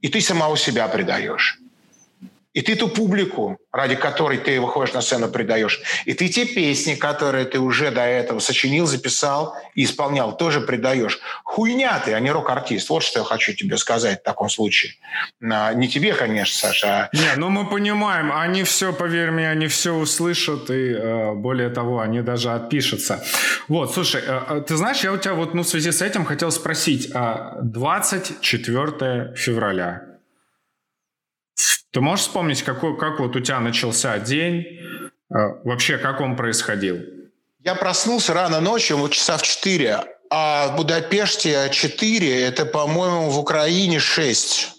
[0.01, 1.60] И ты самого себя предаешь.
[2.53, 5.81] И ты ту публику, ради которой ты выходишь на сцену, предаешь.
[6.05, 11.19] И ты те песни, которые ты уже до этого сочинил, записал и исполнял, тоже предаешь.
[11.43, 12.89] Хуйня ты, а не рок-артист.
[12.89, 14.93] Вот что я хочу тебе сказать в таком случае.
[15.39, 16.87] Не тебе, конечно, Саша.
[16.87, 17.09] А...
[17.15, 21.99] Не, ну мы понимаем, они все, поверь мне, они все услышат, и э, более того,
[21.99, 23.23] они даже отпишутся.
[23.67, 26.25] Вот, слушай, э, э ты знаешь, я у тебя вот ну, в связи с этим
[26.25, 27.11] хотел спросить.
[27.11, 30.10] 24 а февраля,
[31.91, 34.79] ты можешь вспомнить, какой, как вот у тебя начался день?
[35.29, 36.99] А, вообще, как он происходил?
[37.63, 39.99] Я проснулся рано ночью, вот часа в 4,
[40.29, 44.73] а в Будапеште 4, это, по-моему, в Украине 6.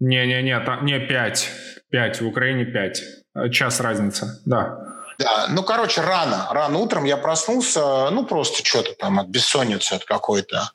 [0.00, 1.50] Не-не-не, не 5.
[1.90, 3.52] 5, в Украине 5.
[3.52, 4.89] Час разница, да.
[5.20, 6.48] Да, ну, короче, рано.
[6.50, 10.70] Рано утром я проснулся, ну, просто что-то там от бессонницы от какой-то.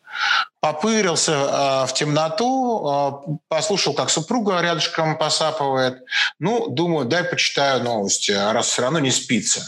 [0.59, 6.03] Попырился э, в темноту, э, послушал, как супруга рядышком посапывает.
[6.37, 9.63] Ну, думаю, дай почитаю новости, раз все равно не спится.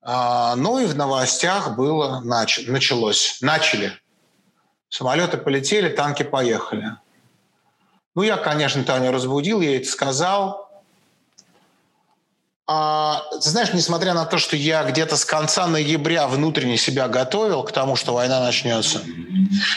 [0.00, 3.92] А, ну и в новостях было, нач, началось, начали.
[4.90, 6.92] Самолеты полетели, танки поехали.
[8.14, 10.65] Ну, я, конечно, Таню разбудил, я это сказал–
[12.68, 17.62] а, ты знаешь, несмотря на то, что я где-то с конца ноября внутренне себя готовил
[17.62, 19.02] к тому, что война начнется,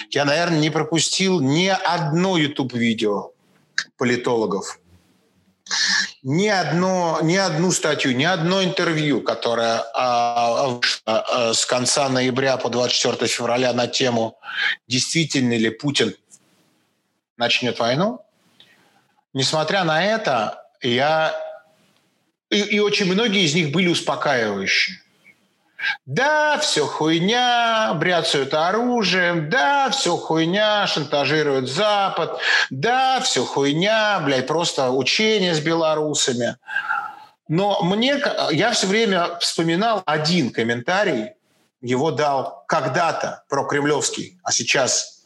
[0.10, 3.32] я, наверное, не пропустил ни одно YouTube-видео
[3.98, 4.80] политологов,
[6.24, 12.58] ни, одно, ни одну статью, ни одно интервью, которое а, вышло а, с конца ноября
[12.58, 14.40] по 24 февраля на тему,
[14.88, 16.16] действительно ли Путин
[17.38, 18.20] начнет войну.
[19.34, 21.36] Несмотря на это, я
[22.50, 24.98] и, и очень многие из них были успокаивающие.
[26.06, 34.92] Да, все хуйня, бряцают оружием, да, все хуйня, шантажируют Запад, да, все хуйня, блядь, просто
[34.92, 36.58] учения с белорусами.
[37.48, 41.32] Но мне, я все время вспоминал один комментарий,
[41.82, 45.24] его дал когда-то про кремлевский, а сейчас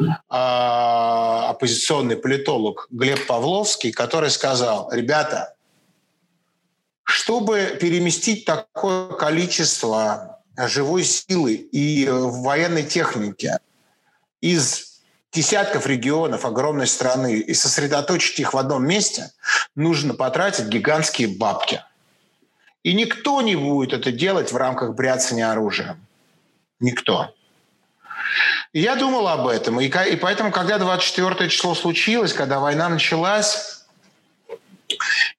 [0.00, 5.54] э, оппозиционный политолог Глеб Павловский, который сказал, ребята,
[7.04, 13.58] чтобы переместить такое количество живой силы и э, военной техники
[14.40, 15.00] из
[15.32, 19.30] десятков регионов огромной страны и сосредоточить их в одном месте,
[19.74, 21.82] нужно потратить гигантские бабки.
[22.82, 26.04] И никто не будет это делать в рамках бряцания оружием.
[26.80, 27.32] Никто.
[28.72, 29.80] Я думал об этом.
[29.80, 33.81] И поэтому, когда 24 число случилось, когда война началась,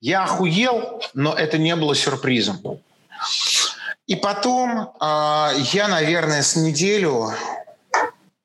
[0.01, 2.81] я охуел, но это не было сюрпризом.
[4.07, 7.31] И потом э, я, наверное, с неделю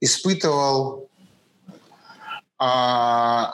[0.00, 1.08] испытывал
[2.60, 3.44] э,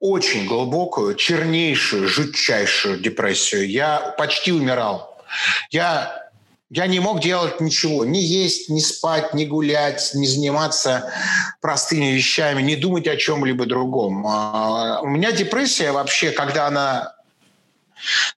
[0.00, 3.68] очень глубокую, чернейшую, жутчайшую депрессию.
[3.68, 5.24] Я почти умирал.
[5.70, 6.25] Я,
[6.70, 8.04] я не мог делать ничего.
[8.04, 11.12] Не есть, не спать, не гулять, не заниматься
[11.60, 14.26] простыми вещами, не думать о чем-либо другом.
[14.26, 17.14] Э, у меня депрессия вообще, когда она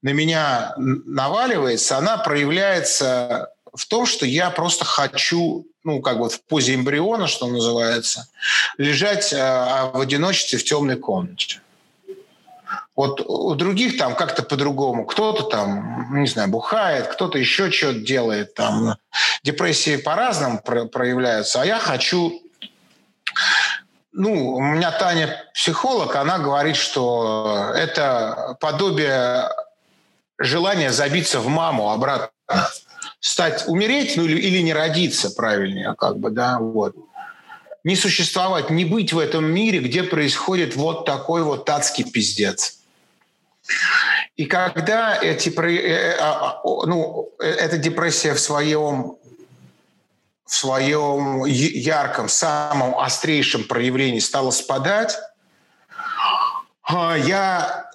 [0.02, 6.42] на меня наваливается, она проявляется в том, что я просто хочу, ну, как бы в
[6.44, 8.28] позе эмбриона, что называется,
[8.78, 9.38] лежать э,
[9.94, 11.62] в одиночестве в темной комнате.
[13.00, 15.06] Вот у других там как-то по-другому.
[15.06, 18.56] Кто-то там, не знаю, бухает, кто-то еще что-то делает.
[18.56, 18.98] Там
[19.42, 21.62] депрессии по-разному проявляются.
[21.62, 22.42] А я хочу...
[24.12, 29.50] Ну, у меня Таня психолог, она говорит, что это подобие
[30.38, 32.30] желания забиться в маму обратно.
[33.21, 36.96] Стать, умереть, ну или, или не родиться, правильнее, как бы, да, вот
[37.86, 42.79] не существовать, не быть в этом мире, где происходит вот такой вот адский пиздец.
[44.36, 49.17] И когда эти, э, э, а, а, ну, э, эта депрессия в своем
[50.46, 55.15] в своем ярком, самом острейшем проявлении стала спадать,
[56.82, 57.92] а, я,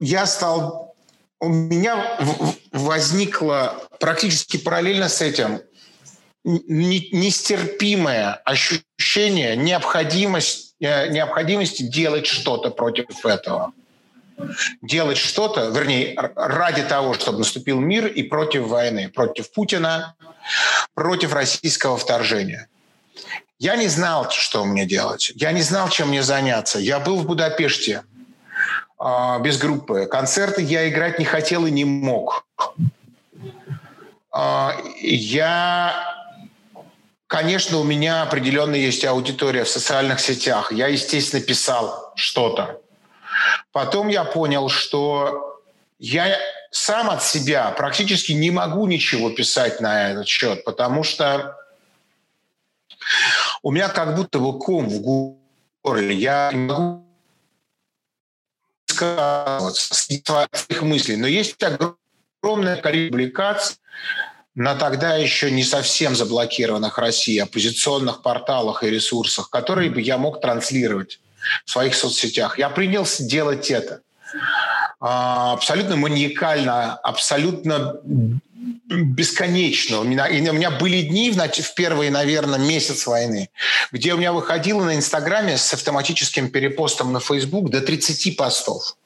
[0.00, 0.94] я стал...
[1.38, 2.18] У меня
[2.70, 5.60] возникло практически параллельно с этим
[6.44, 13.72] нестерпимое ощущение необходимость, необходимости делать что-то против этого
[14.82, 20.14] делать что-то, вернее, ради того, чтобы наступил мир и против войны, против Путина,
[20.94, 22.68] против российского вторжения.
[23.58, 25.32] Я не знал, что мне делать.
[25.36, 26.78] Я не знал, чем мне заняться.
[26.78, 28.02] Я был в Будапеште
[28.98, 30.06] э, без группы.
[30.06, 32.44] Концерты я играть не хотел и не мог.
[34.34, 34.70] Э,
[35.00, 36.12] я
[37.32, 40.70] Конечно, у меня определенно есть аудитория в социальных сетях.
[40.70, 42.81] Я, естественно, писал что-то.
[43.72, 45.60] Потом я понял, что
[45.98, 46.38] я
[46.70, 51.56] сам от себя практически не могу ничего писать на этот счет, потому что
[53.62, 55.00] у меня как будто бы ком в
[55.82, 56.14] горле.
[56.14, 57.06] Я не могу
[58.86, 61.16] сказать своих мыслей.
[61.16, 63.76] Но есть огромное количество публикаций
[64.54, 70.40] на тогда еще не совсем заблокированных России оппозиционных порталах и ресурсах, которые бы я мог
[70.40, 71.20] транслировать
[71.64, 72.58] в своих соцсетях.
[72.58, 74.00] Я принялся делать это.
[75.00, 77.96] А, абсолютно маниакально, абсолютно
[78.88, 80.00] бесконечно.
[80.00, 83.50] У меня, у меня были дни в, в первый, наверное, месяц войны,
[83.90, 88.96] где у меня выходило на Инстаграме с автоматическим перепостом на Фейсбук до 30 постов.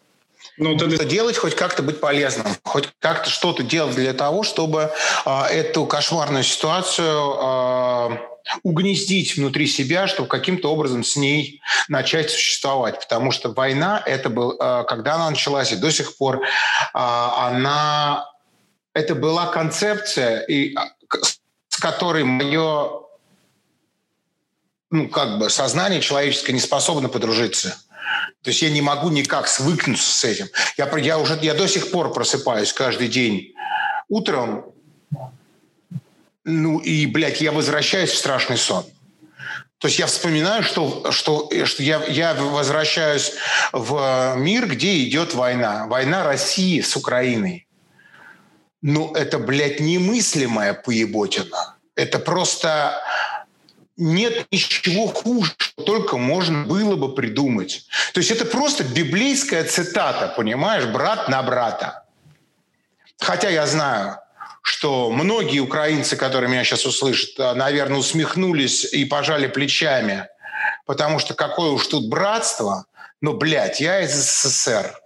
[0.58, 1.04] Ну, тогда...
[1.04, 4.90] Делать хоть как-то быть полезным, хоть как-то что-то делать для того, чтобы
[5.24, 13.00] э, эту кошмарную ситуацию э, угнездить внутри себя, чтобы каким-то образом с ней начать существовать.
[13.00, 16.44] Потому что война, это был, э, когда она началась, и до сих пор э,
[16.92, 18.30] она...
[18.92, 20.78] Это была концепция, и, э,
[21.68, 23.02] с которой мое
[24.90, 27.76] ну, как бы сознание человеческое не способно подружиться.
[28.42, 30.46] То есть я не могу никак свыкнуться с этим.
[30.78, 33.52] Я, я, уже, я до сих пор просыпаюсь каждый день
[34.08, 34.75] утром
[36.46, 38.84] ну и, блядь, я возвращаюсь в страшный сон.
[39.78, 43.32] То есть я вспоминаю, что, что, что я, я возвращаюсь
[43.72, 45.86] в мир, где идет война.
[45.86, 47.66] Война России с Украиной.
[48.80, 51.74] Ну, это, блядь, немыслимая поеботина.
[51.96, 53.02] Это просто
[53.96, 57.86] нет ничего хуже, что только можно было бы придумать.
[58.14, 62.04] То есть это просто библейская цитата, понимаешь, брат на брата.
[63.18, 64.18] Хотя я знаю,
[64.66, 70.26] что многие украинцы, которые меня сейчас услышат, э, наверное, усмехнулись и пожали плечами,
[70.86, 72.84] потому что какое уж тут братство,
[73.20, 75.00] но, блядь, я из СССР.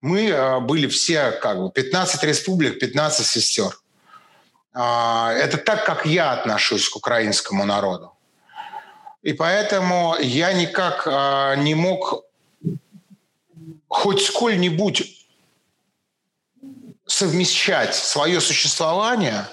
[0.00, 3.78] Мы э, были все, как бы, 15 республик, 15 сестер.
[4.72, 8.12] А, это так, как я отношусь к украинскому народу.
[9.22, 12.24] И поэтому я никак э, не мог
[13.86, 15.23] хоть сколь-нибудь
[17.06, 19.46] совмещать свое существование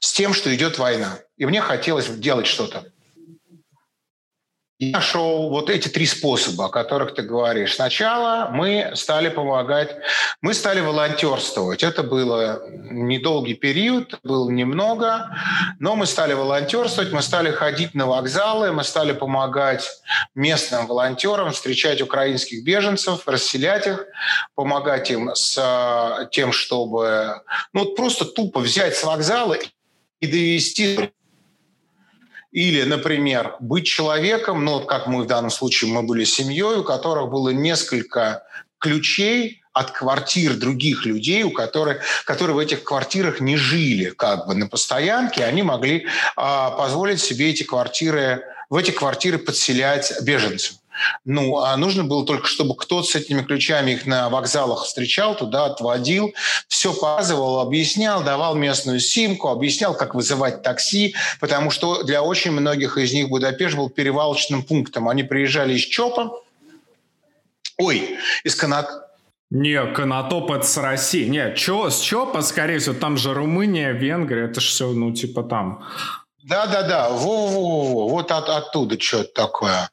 [0.00, 1.18] с тем, что идет война.
[1.36, 2.84] И мне хотелось делать что-то.
[4.80, 7.76] Я нашел вот эти три способа, о которых ты говоришь.
[7.76, 9.96] Сначала мы стали помогать,
[10.40, 11.84] мы стали волонтерствовать.
[11.84, 12.60] Это было
[12.90, 15.30] недолгий период, было немного,
[15.78, 19.88] но мы стали волонтерствовать, мы стали ходить на вокзалы, мы стали помогать
[20.34, 24.04] местным волонтерам, встречать украинских беженцев, расселять их,
[24.56, 29.56] помогать им с э, тем, чтобы ну, просто тупо взять с вокзала
[30.18, 31.12] и довести
[32.54, 37.28] или, например, быть человеком, ну, как мы в данном случае, мы были семьей, у которых
[37.28, 38.44] было несколько
[38.78, 44.54] ключей от квартир других людей, у которых, которые в этих квартирах не жили как бы
[44.54, 50.76] на постоянке, они могли а, позволить себе эти квартиры, в эти квартиры подселять беженцев.
[51.24, 55.66] Ну, а нужно было только, чтобы кто-то с этими ключами их на вокзалах встречал, туда
[55.66, 56.34] отводил,
[56.68, 62.98] все показывал, объяснял, давал местную симку, объяснял, как вызывать такси, потому что для очень многих
[62.98, 65.08] из них Будапешт был перевалочным пунктом.
[65.08, 66.32] Они приезжали из ЧОПа,
[67.78, 68.88] ой, из Канат,
[69.50, 71.28] не, Конотоп это с России.
[71.28, 75.44] Не, чё, с ЧОПа, скорее всего, там же Румыния, Венгрия, это же все, ну, типа
[75.44, 75.84] там.
[76.42, 79.90] Да-да-да, во-во-во, вот от, оттуда что-то такое.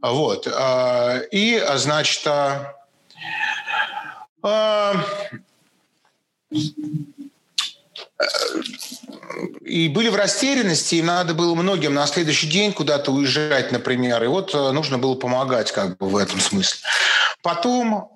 [0.00, 0.48] Вот.
[0.52, 2.74] А, и, значит, а,
[4.42, 4.94] а,
[9.64, 14.26] и были в растерянности, им надо было многим на следующий день куда-то уезжать, например, и
[14.26, 16.80] вот нужно было помогать как бы в этом смысле.
[17.42, 18.10] Потом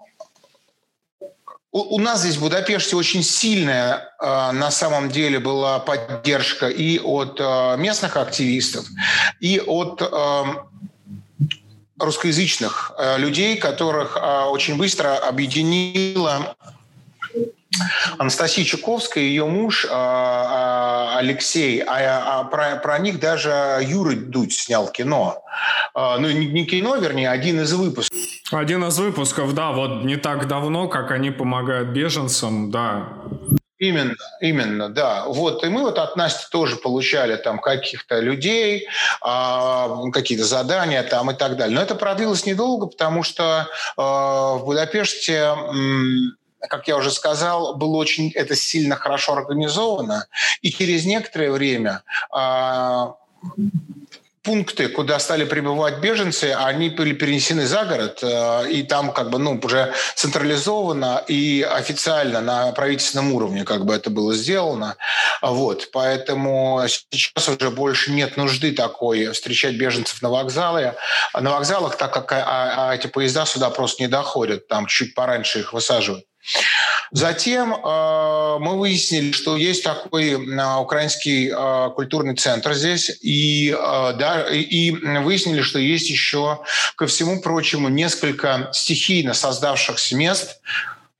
[1.71, 7.39] у, нас здесь в Будапеште очень сильная на самом деле была поддержка и от
[7.79, 8.87] местных активистов,
[9.41, 10.03] и от
[12.03, 16.55] русскоязычных э, людей, которых э, очень быстро объединила
[18.19, 24.89] Анастасия Чуковская, ее муж э, Алексей, а, а про, про них даже Юра Дудь снял
[24.89, 25.43] кино.
[25.95, 28.19] Ну, не кино, вернее, один из выпусков.
[28.51, 33.09] Один из выпусков, да, вот не так давно, как они помогают беженцам, да.
[33.83, 35.25] Именно, именно, да.
[35.27, 38.87] Вот, и мы вот от Насти тоже получали там каких-то людей,
[39.27, 41.75] э, какие-то задания там и так далее.
[41.75, 43.67] Но это продлилось недолго, потому что
[43.99, 50.29] э, в Будапеште, э, как я уже сказал, было очень это сильно хорошо организовано.
[50.61, 53.07] И через некоторое время э,
[54.43, 59.39] пункты, куда стали прибывать беженцы, они были перенесены за город, э, и там как бы,
[59.39, 64.97] ну, уже централизованно и официально на правительственном уровне как бы это было сделано.
[65.41, 70.97] Вот, поэтому сейчас уже больше нет нужды такой встречать беженцев на вокзале,
[71.35, 75.61] на вокзалах, так как а, а эти поезда сюда просто не доходят, там чуть пораньше
[75.61, 76.25] их высаживают.
[77.13, 84.13] Затем э, мы выяснили, что есть такой э, украинский э, культурный центр здесь, и, э,
[84.15, 86.61] да, и выяснили, что есть еще,
[86.97, 90.61] ко всему прочему, несколько стихийно создавшихся мест,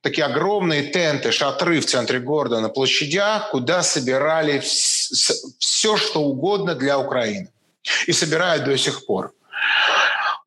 [0.01, 6.99] такие огромные тенты, шатры в центре города на площадях, куда собирали все, что угодно для
[6.99, 7.49] Украины.
[8.07, 9.33] И собирают до сих пор.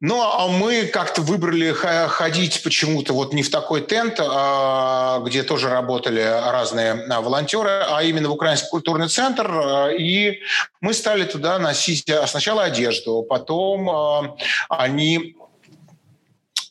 [0.08, 5.68] Ну, а мы как-то выбрали ходить почему-то вот не в такой тент, а, где тоже
[5.68, 9.50] работали разные а, волонтеры, а именно в Украинский культурный центр.
[9.52, 10.42] А, и
[10.80, 14.38] мы стали туда носить сначала одежду, потом
[14.70, 15.38] они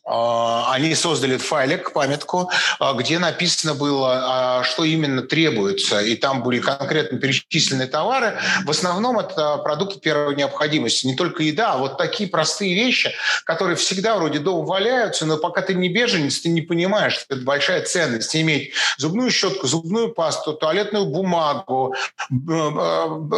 [0.07, 6.01] они создали файлик, памятку, а, где написано было, а, что именно требуется.
[6.01, 8.39] И там были конкретно перечислены товары.
[8.65, 11.07] В основном это продукты первой необходимости.
[11.07, 13.13] Не только еда, а вот такие простые вещи,
[13.45, 17.45] которые всегда вроде дома валяются, но пока ты не беженец, ты не понимаешь, что это
[17.45, 18.37] большая ценность.
[18.37, 21.95] Иметь зубную щетку, зубную пасту, туалетную бумагу,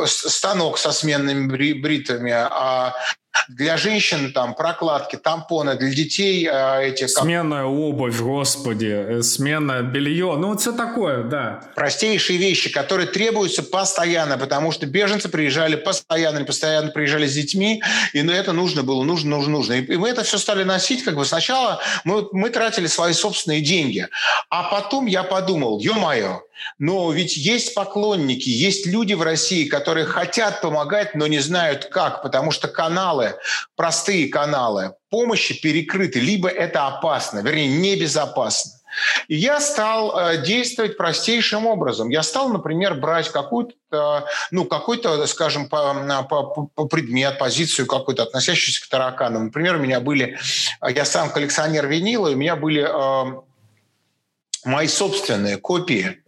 [0.06, 1.46] станок со сменными
[1.80, 2.32] бритвами,
[3.48, 7.06] для женщин там прокладки, тампоны, для детей э, эти...
[7.06, 11.60] Сменная обувь, господи, э, сменное белье, ну все такое, да.
[11.74, 17.82] Простейшие вещи, которые требуются постоянно, потому что беженцы приезжали постоянно, постоянно приезжали с детьми,
[18.12, 19.72] и на это нужно было, нужно, нужно, нужно.
[19.74, 24.08] И мы это все стали носить, как бы сначала мы, мы тратили свои собственные деньги,
[24.50, 26.40] а потом я подумал, ё-моё,
[26.78, 32.22] но ведь есть поклонники, есть люди в России, которые хотят помогать, но не знают как,
[32.22, 33.36] потому что каналы,
[33.76, 38.72] простые каналы помощи перекрыты, либо это опасно, вернее, небезопасно.
[39.28, 42.08] И я стал э, действовать простейшим образом.
[42.08, 48.84] Я стал, например, брать какую-то, ну, какой-то, скажем, по, по, по предмет, позицию какую-то, относящуюся
[48.84, 49.46] к тараканам.
[49.46, 50.38] Например, у меня были,
[50.86, 53.40] я сам коллекционер винила, у меня были э,
[54.66, 56.18] мои собственные копии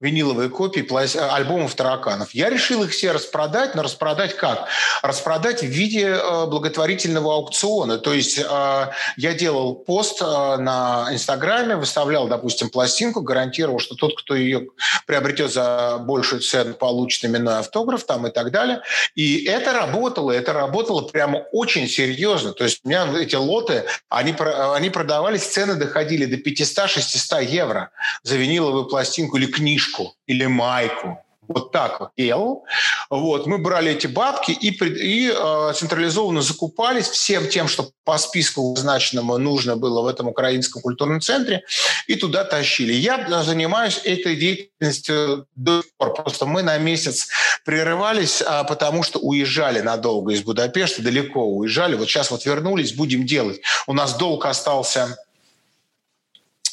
[0.00, 0.86] виниловые копии
[1.34, 2.30] альбомов тараканов.
[2.30, 4.68] Я решил их все распродать, но распродать как?
[5.02, 7.98] Распродать в виде э, благотворительного аукциона.
[7.98, 14.16] То есть э, я делал пост э, на Инстаграме, выставлял, допустим, пластинку, гарантировал, что тот,
[14.16, 14.68] кто ее
[15.06, 18.82] приобретет за большую цену, получит именной автограф там и так далее.
[19.16, 22.52] И это работало, это работало прямо очень серьезно.
[22.52, 24.32] То есть у меня эти лоты, они,
[24.74, 27.90] они продавались, цены доходили до 500-600 евро
[28.22, 31.18] за виниловую пластинку или книжку книжку или майку.
[31.48, 32.64] вот так вот делал.
[33.08, 38.74] Вот, мы брали эти бабки и, и э, централизованно закупались всем тем, что по списку
[38.74, 41.62] назначенному нужно было в этом украинском культурном центре,
[42.06, 42.92] и туда тащили.
[42.92, 46.14] Я занимаюсь этой деятельностью до сих пор.
[46.14, 47.28] Просто мы на месяц
[47.64, 51.96] прерывались, а, потому что уезжали надолго из Будапешта, далеко уезжали.
[51.96, 53.60] Вот сейчас вот вернулись, будем делать.
[53.86, 55.16] У нас долг остался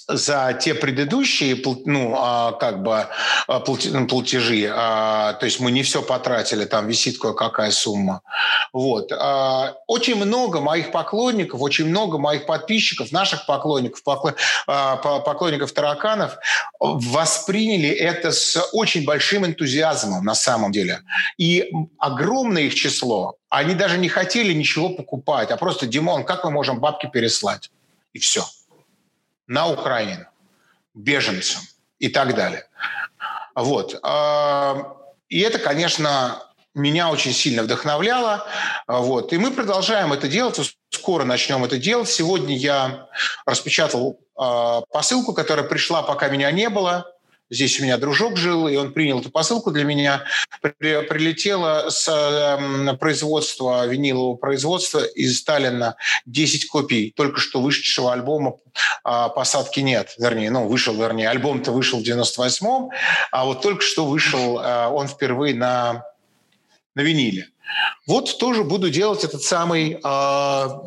[0.08, 3.08] за те предыдущие ну, а, как бы
[3.47, 8.22] а, ну, платежи, а, то есть мы не все потратили, там висит кое-какая сумма.
[8.72, 9.12] Вот.
[9.88, 16.38] Очень много моих поклонников, очень много моих подписчиков, наших поклонников, поклонников тараканов
[16.80, 21.01] восприняли это с очень большим энтузиазмом на самом деле.
[21.38, 26.51] И огромное их число, они даже не хотели ничего покупать, а просто, Димон, как мы
[26.51, 27.72] можем бабки переслать?
[28.14, 28.45] И все
[29.48, 30.26] на Украину,
[30.93, 31.62] беженцам
[32.00, 32.68] и так далее.
[33.56, 34.00] Вот.
[34.04, 34.98] А,
[35.30, 36.43] и это, конечно,
[36.74, 38.46] меня очень сильно вдохновляло.
[38.88, 39.32] Вот.
[39.34, 40.60] И мы продолжаем это делать.
[40.89, 42.10] Скоро начнем это делать.
[42.10, 43.08] Сегодня я
[43.46, 47.14] распечатал а, посылку, которая пришла, пока меня не было.
[47.52, 50.24] Здесь у меня дружок жил, и он принял эту посылку для меня.
[50.62, 58.56] При, прилетело с э, производства, винилового производства из Сталина 10 копий только что вышедшего альбома
[59.04, 60.16] а, «Посадки нет».
[60.18, 62.89] Вернее, ну, вышел, вернее, альбом-то вышел в 98-м,
[63.32, 66.04] а вот только что вышел а, он впервые на,
[66.96, 67.50] на виниле.
[68.08, 70.82] Вот тоже буду делать этот самый а,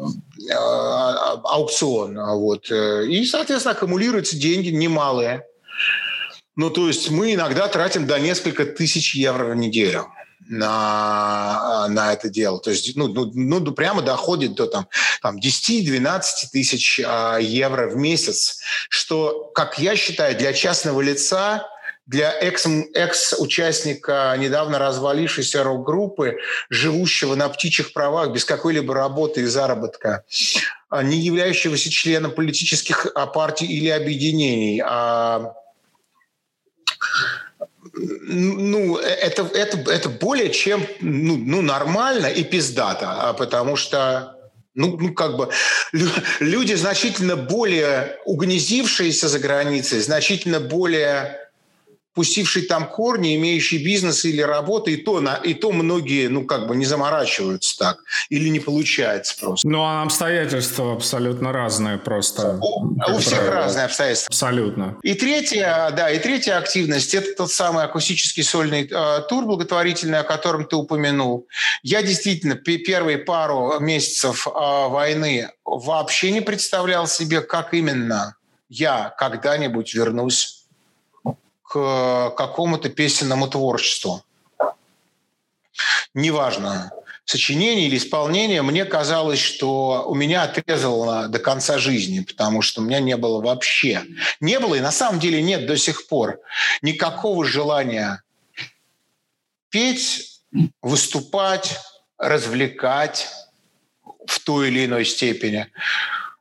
[0.53, 2.19] а, аукцион.
[2.19, 2.69] Вот.
[2.71, 5.45] И, соответственно, аккумулируются деньги немалые.
[6.59, 10.09] Ну, то есть мы иногда тратим до несколько тысяч евро в неделю
[10.49, 12.59] на, на это дело.
[12.59, 14.89] То есть, ну, ну, ну прямо доходит до там,
[15.23, 16.21] там 10-12
[16.53, 21.65] тысяч а, евро в месяц, что, как я считаю, для частного лица
[22.07, 26.39] для экс, экс-участника недавно развалившейся рок-группы,
[26.71, 30.25] живущего на птичьих правах без какой-либо работы и заработка,
[30.91, 35.55] а, не являющегося членом политических а, партий или объединений, а
[37.95, 44.37] ну, это, это, это более чем ну, ну, нормально и пиздато, а потому что
[44.75, 45.51] ну, ну, как бы
[46.41, 51.48] люди значительно более угнездившиеся за границей, значительно более
[52.15, 56.67] пустивший там корни, имеющий бизнес или работу, и то, на, и то многие, ну, как
[56.67, 57.99] бы не заморачиваются так.
[58.29, 59.69] Или не получается просто.
[59.69, 62.59] Ну, а обстоятельства абсолютно разные просто.
[62.61, 63.55] У, у всех правило.
[63.55, 64.29] разные обстоятельства.
[64.29, 64.97] Абсолютно.
[65.03, 70.25] И третья, да, и третья активность– это тот самый акустический сольный э, тур благотворительный, о
[70.25, 71.47] котором ты упомянул.
[71.83, 78.37] Я действительно первые пару месяцев э, войны вообще не представлял себе, как именно
[78.69, 80.58] я когда-нибудь вернусь
[81.69, 84.25] к какому-то песенному творчеству.
[86.15, 86.91] Неважно,
[87.25, 92.85] сочинение или исполнение, мне казалось, что у меня отрезало до конца жизни, потому что у
[92.85, 94.03] меня не было вообще.
[94.41, 96.41] Не было, и на самом деле нет до сих пор
[96.81, 98.23] никакого желания
[99.69, 100.41] петь,
[100.81, 101.79] выступать,
[102.17, 103.29] развлекать
[104.27, 105.67] в той или иной степени.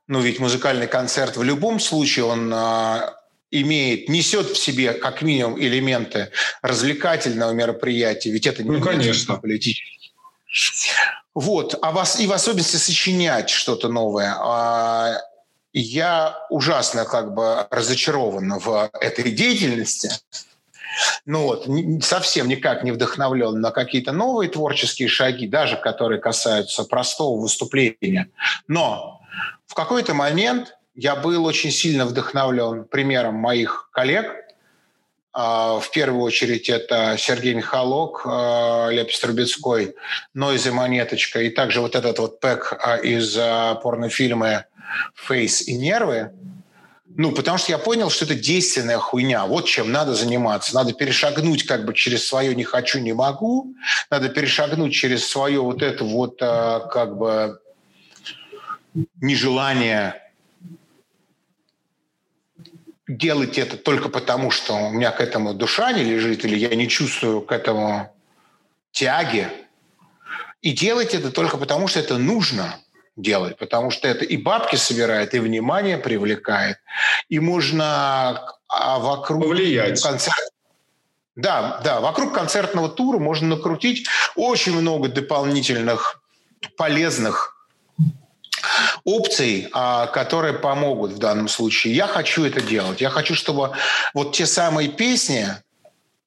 [0.08, 3.17] Ну, ведь музыкальный концерт в любом случае, он а,
[3.52, 6.32] имеет, несет в себе как минимум элементы
[6.62, 9.38] развлекательного мероприятия, ведь это не ну, конечно.
[9.38, 10.12] политический.
[11.34, 14.36] Вот, а вас, и в особенности сочинять что-то новое.
[14.40, 15.18] А,
[15.72, 20.10] я ужасно как бы разочарован в этой деятельности.
[21.26, 21.68] Ну вот,
[22.04, 28.30] совсем никак не вдохновлен на какие-то новые творческие шаги, даже которые касаются простого выступления.
[28.68, 29.22] Но
[29.68, 34.26] в какой-то момент я был очень сильно вдохновлен примером моих коллег.
[35.32, 39.94] А, в первую очередь это Сергей Михалок, а, Лепис Трубецкой,
[40.34, 43.36] Нойз и Монеточка, и также вот этот вот пэк а, из
[43.84, 44.66] порнофильма
[45.14, 46.32] «Фейс и нервы».
[47.16, 49.46] Ну, потому что я понял, что это действенная хуйня.
[49.46, 50.74] Вот чем надо заниматься.
[50.74, 53.76] Надо перешагнуть как бы через свое «не хочу, не могу».
[54.10, 57.60] Надо перешагнуть через свое вот это вот как бы
[59.22, 60.27] нежелание
[63.08, 66.88] делать это только потому, что у меня к этому душа не лежит, или я не
[66.88, 68.14] чувствую к этому
[68.92, 69.48] тяги.
[70.62, 72.80] И делать это только потому, что это нужно
[73.16, 76.78] делать, потому что это и бабки собирает, и внимание привлекает,
[77.30, 80.02] и можно а вокруг Повлиять.
[80.02, 80.52] концерта
[81.36, 86.20] да, да, вокруг концертного тура можно накрутить очень много дополнительных
[86.78, 87.57] полезных
[89.04, 91.96] опций, а, которые помогут в данном случае.
[91.96, 93.02] Я хочу это делать.
[93.02, 93.72] Я хочу, чтобы
[94.14, 95.48] вот те самые песни,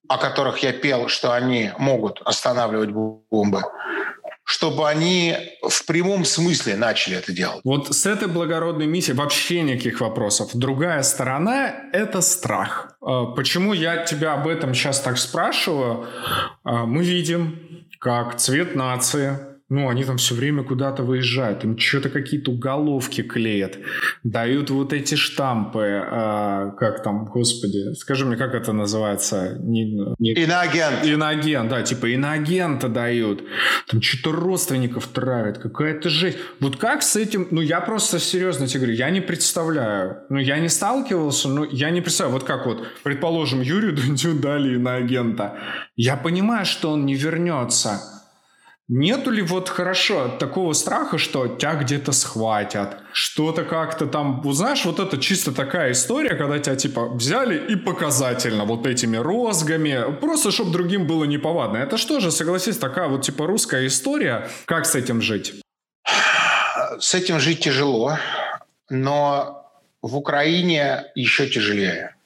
[0.09, 3.63] о которых я пел, что они могут останавливать бомбы,
[4.45, 7.61] чтобы они в прямом смысле начали это делать.
[7.63, 10.51] Вот с этой благородной миссией вообще никаких вопросов.
[10.55, 12.97] Другая сторона– это страх.
[13.01, 16.09] А, почему я тебя об этом сейчас так спрашиваю?
[16.65, 19.39] А, мы видим, как цвет нации
[19.71, 23.79] ну, они там все время куда-то выезжают, им что-то какие-то уголовки клеят,
[24.25, 29.57] дают вот эти штампы, а, как там, господи, скажи мне, как это называется?
[29.61, 30.33] Не, не...
[30.33, 31.07] Иноагент.
[31.07, 33.45] Иноагент, да, типа иноагента дают,
[33.87, 36.39] там что-то родственников травят, какая-то жесть.
[36.59, 40.59] Вот как с этим, ну, я просто серьезно тебе говорю, я не представляю, ну, я
[40.59, 45.59] не сталкивался, но я не представляю, вот как вот, предположим, Юрию Дудю дали иноагента,
[45.95, 48.20] я понимаю, что он не вернется,
[48.93, 54.85] Нету ли вот хорошо такого страха, что тебя где-то схватят, что-то как-то там, вот знаешь,
[54.85, 60.51] вот это чисто такая история, когда тебя типа взяли и показательно вот этими розгами, просто
[60.51, 61.77] чтобы другим было неповадно.
[61.77, 65.63] Это что же, согласись, такая вот типа русская история, как с этим жить?
[66.99, 68.19] С этим жить тяжело,
[68.89, 69.71] но
[70.03, 72.17] в Украине еще тяжелее.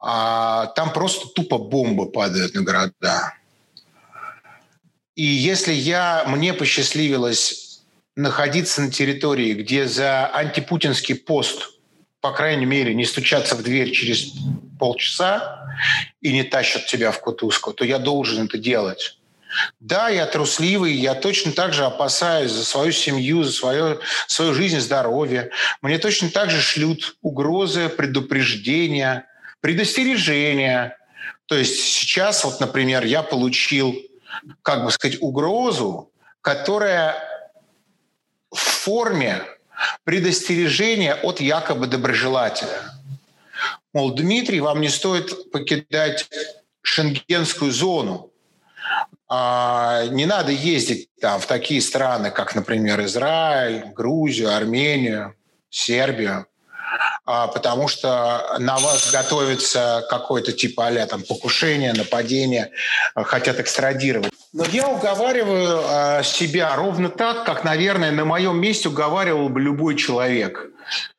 [0.00, 3.37] А, там просто тупо бомбы падают на города
[5.18, 7.80] и если я, мне посчастливилось
[8.14, 11.70] находиться на территории, где за антипутинский пост,
[12.20, 14.34] по крайней мере, не стучаться в дверь через
[14.78, 15.74] полчаса
[16.20, 19.18] и не тащат тебя в кутузку, то я должен это делать.
[19.80, 24.78] Да, я трусливый, я точно так же опасаюсь за свою семью, за свою, свою жизнь,
[24.78, 25.50] здоровье.
[25.82, 29.26] Мне точно так же шлют угрозы, предупреждения,
[29.60, 30.96] предостережения.
[31.46, 33.96] То есть сейчас, вот, например, я получил
[34.62, 36.10] как бы сказать, угрозу,
[36.40, 37.16] которая
[38.50, 39.42] в форме
[40.04, 42.92] предостережения от якобы доброжелателя.
[43.92, 46.28] Мол, Дмитрий, вам не стоит покидать
[46.82, 48.30] шенгенскую зону.
[49.28, 55.34] А, не надо ездить там в такие страны, как, например, Израиль, Грузию, Армению,
[55.68, 56.46] Сербию.
[57.26, 62.70] А, потому что на вас готовится какой-то типа а там покушение, нападение,
[63.14, 64.32] а, хотят экстрадировать.
[64.52, 70.70] Но я уговариваю себя ровно так, как, наверное, на моем месте уговаривал бы любой человек.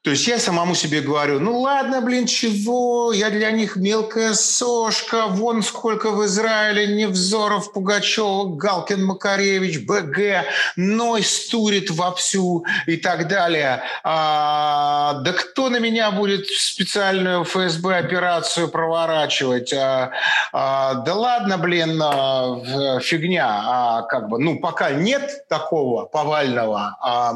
[0.02, 5.28] То есть я самому себе говорю, ну ладно, блин, чего, я для них мелкая сошка,
[5.28, 10.46] вон сколько в Израиле Невзоров, Пугачева, Галкин, Макаревич, БГ,
[10.78, 13.84] Ной стурит вовсю и так далее.
[14.04, 19.74] А, да кто на меня будет специальную ФСБ операцию проворачивать?
[19.74, 20.12] А,
[20.54, 23.48] а, да ладно, блин, а, фигня.
[23.50, 27.34] А, как бы, ну, пока нет такого повального а,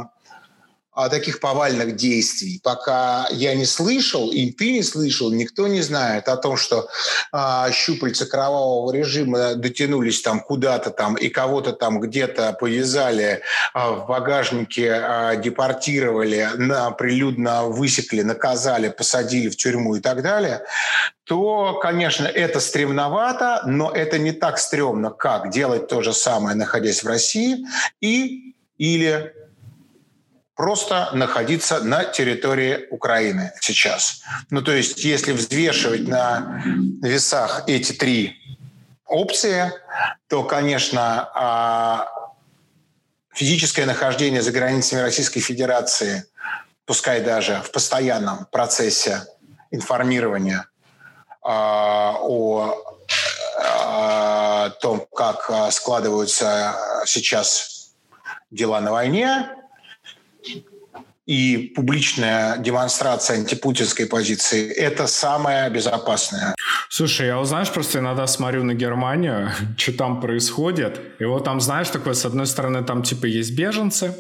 [1.10, 2.60] таких повальных действий.
[2.64, 6.88] Пока я не слышал, и ты не слышал, никто не знает о том, что
[7.32, 13.42] а, щупальца кровавого режима дотянулись там куда-то там и кого-то там где-то повязали
[13.74, 20.64] а, в багажнике, а, депортировали, на, прилюдно высекли, наказали, посадили в тюрьму и так далее,
[21.24, 27.04] то, конечно, это стремновато, но это не так стрёмно, как делать то же самое, находясь
[27.04, 27.66] в России,
[28.02, 29.34] и или
[30.56, 34.22] просто находиться на территории Украины сейчас.
[34.50, 36.62] Ну, то есть, если взвешивать на
[37.02, 38.40] весах эти три
[39.06, 39.72] опции,
[40.28, 42.08] то, конечно, а,
[43.34, 46.26] физическое нахождение за границами Российской Федерации,
[46.86, 49.24] пускай даже в постоянном процессе
[49.72, 50.68] информирования
[51.42, 52.76] а, о,
[53.58, 56.76] о том, как складываются
[57.06, 57.94] сейчас
[58.52, 59.50] дела на войне,
[61.26, 66.54] и публичная демонстрация антипутинской позиции– это самое безопасное.
[66.90, 71.90] Слушай, я, знаешь, просто иногда смотрю на Германию, что там происходит, и вот там, знаешь,
[71.90, 74.16] такое, с одной стороны, там типа есть беженцы,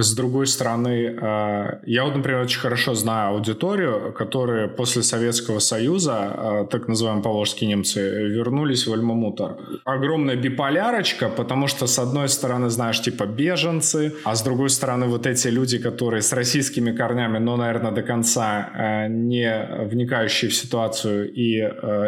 [0.00, 6.14] с другой стороны, а, я вот, например, очень хорошо знаю аудиторию, которые после Советского Союза,
[6.14, 9.56] а, так называемые поволжские немцы, вернулись в Альма-Мутор.
[9.84, 15.26] Огромная биполярочка, потому что, с одной стороны, знаешь, типа беженцы, а с другой стороны, вот
[15.26, 21.30] эти люди, которые с российскими корнями, но, наверное, до конца а, не вникающие в ситуацию
[21.30, 21.60] и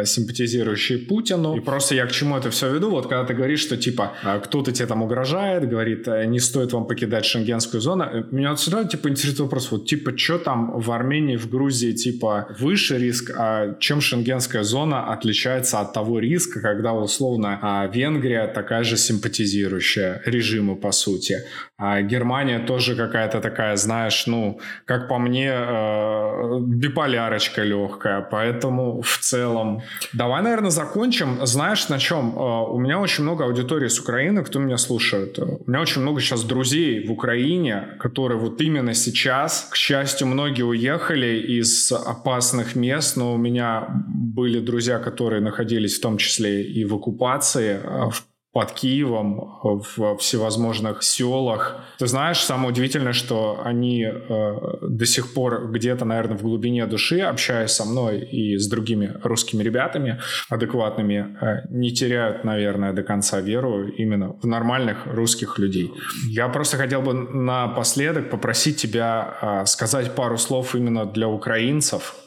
[0.05, 1.55] симпатизирующие Путину.
[1.55, 2.89] И просто я к чему это все веду?
[2.89, 4.13] Вот когда ты говоришь, что, типа,
[4.43, 8.25] кто-то тебе там угрожает, говорит, не стоит вам покидать шенгенскую шенгенскую зону.
[8.31, 12.97] Меня всегда, типа, интересует вопрос, вот, типа, что там в Армении, в Грузии, типа, выше
[12.97, 18.97] риск, а чем шенгенская зона отличается от того риска, когда, условно, а, Венгрия такая же
[18.97, 21.35] симпатизирующая режиму, по сути,
[21.77, 29.17] а Германия тоже какая-то такая, знаешь, ну, как по мне, э, биполярочка легкая, поэтому в
[29.17, 29.81] целом...
[30.13, 31.45] Давай, наверное, закончим.
[31.45, 32.33] Знаешь, на чем?
[32.33, 35.37] Э, у меня очень много аудитории с Украины, кто меня слушает.
[35.37, 40.63] У меня очень много сейчас друзей в Украине, которые вот именно сейчас, к счастью, многие
[40.63, 46.85] уехали из опасных мест, но у меня были друзья, которые находились в том числе и
[46.85, 48.23] в оккупации, э, в
[48.55, 51.75] под Киевом, в всевозможных селах.
[51.99, 57.19] Ты знаешь, самое удивительное, что они э, до сих пор где-то, наверное, в глубине души,
[57.19, 63.41] общаясь со мной и с другими русскими ребятами адекватными, э, не теряют, наверное, до конца
[63.41, 65.91] веру именно в нормальных русских людей.
[66.29, 72.24] Я просто хотел бы напоследок попросить тебя э, сказать пару слов именно для украинцев,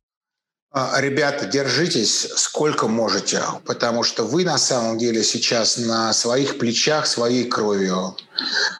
[0.74, 7.44] ребята, держитесь сколько можете, потому что вы на самом деле сейчас на своих плечах, своей
[7.44, 8.16] кровью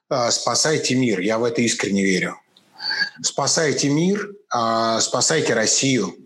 [0.09, 1.21] а, спасаете мир.
[1.21, 2.39] Я в это искренне верю.
[3.23, 6.17] Спасайте мир, а, спасайте Россию.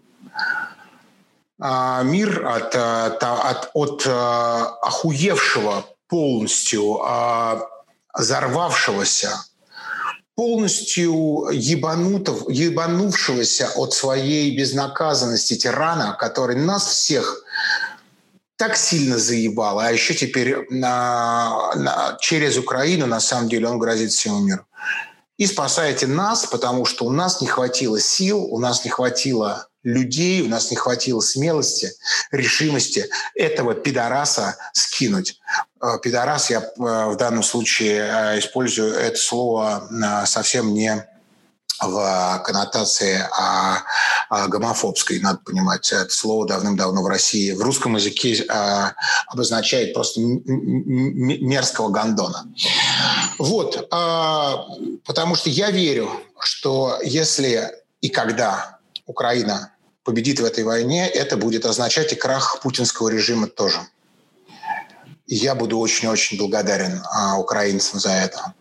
[1.59, 4.07] Мир от, от, от
[4.83, 6.99] охуевшего полностью,
[8.19, 9.45] взорвавшегося
[10.35, 17.45] полностью ебанутов, ебанувшегося от своей безнаказанности тирана, который нас всех
[18.57, 24.13] так сильно заебал, а еще теперь на, на, через Украину, на самом деле, он грозит
[24.13, 24.65] всему миру.
[25.37, 30.43] И спасаете нас, потому что у нас не хватило сил, у нас не хватило людей,
[30.43, 31.93] у нас не хватило смелости,
[32.31, 35.41] решимости этого пидораса скинуть.
[35.81, 39.89] Э, пидорас, я э, в данном случае э, использую это слово
[40.27, 41.07] совсем не
[41.81, 43.83] в коннотации а,
[44.29, 45.91] а гомофобской, надо понимать.
[45.93, 48.95] Это слово давным-давно в России в русском языке а,
[49.27, 52.47] обозначает просто мерзкого гондона.
[53.39, 54.65] Вот, а,
[55.05, 57.71] потому что я верю, что если
[58.01, 59.72] и когда Украина
[60.05, 63.81] победит в этой войне, это будет означать и крах путинского режима тоже.
[65.27, 68.55] Я буду очень-очень благодарен а, украинцам за это.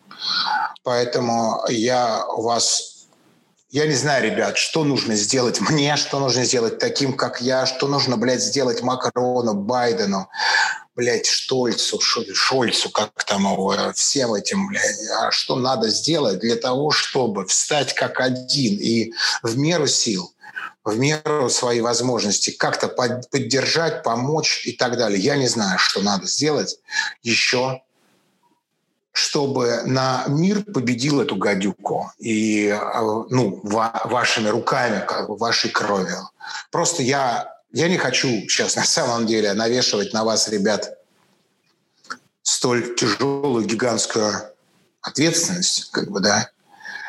[0.83, 2.91] Поэтому я вас
[3.73, 7.87] я не знаю, ребят, что нужно сделать мне, что нужно сделать таким, как я, что
[7.87, 10.27] нужно, блядь, сделать Макрону, Байдену,
[10.93, 16.91] блядь, Штольцу, Шольцу, как там его, всем этим, блядь, а что надо сделать для того,
[16.91, 20.33] чтобы встать как один и в меру сил
[20.83, 25.19] в меру своей возможности как-то поддержать, помочь и так далее.
[25.19, 26.79] Я не знаю, что надо сделать
[27.21, 27.81] еще,
[29.11, 35.69] чтобы на мир победил эту гадюку и а, ну, ва- вашими руками, как бы вашей
[35.69, 36.29] кровью.
[36.71, 40.97] Просто я, я не хочу сейчас на самом деле навешивать на вас, ребят,
[42.41, 44.33] столь тяжелую гигантскую
[45.01, 46.49] ответственность, как бы, да.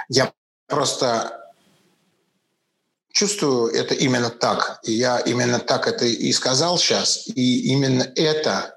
[0.08, 0.32] Я
[0.66, 1.41] просто
[3.12, 4.80] чувствую это именно так.
[4.82, 7.28] И я именно так это и сказал сейчас.
[7.28, 8.74] И именно это,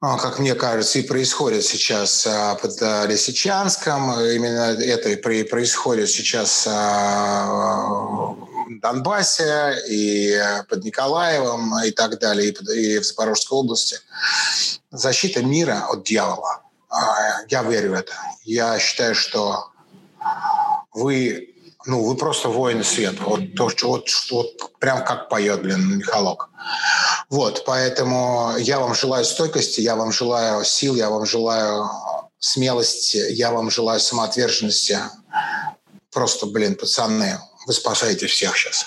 [0.00, 4.12] а, как мне кажется, и происходит сейчас а, под а, Лисичанском.
[4.20, 8.36] Именно это и происходит сейчас в
[8.80, 13.98] Донбассе и под Николаевым и так далее, и в Запорожской области.
[14.92, 16.62] Защита мира от дьявола.
[17.48, 18.12] Я верю в это.
[18.44, 19.70] Я считаю, что
[20.92, 21.49] вы
[21.86, 23.22] ну, вы просто воины света.
[23.24, 26.50] Вот, то, вот, вот прям как поет, блин, Михалок.
[27.30, 31.88] Вот, поэтому я вам желаю стойкости, я вам желаю сил, я вам желаю
[32.38, 34.98] смелости, я вам желаю самоотверженности.
[36.12, 38.86] Просто, блин, пацаны, вы спасаете всех сейчас.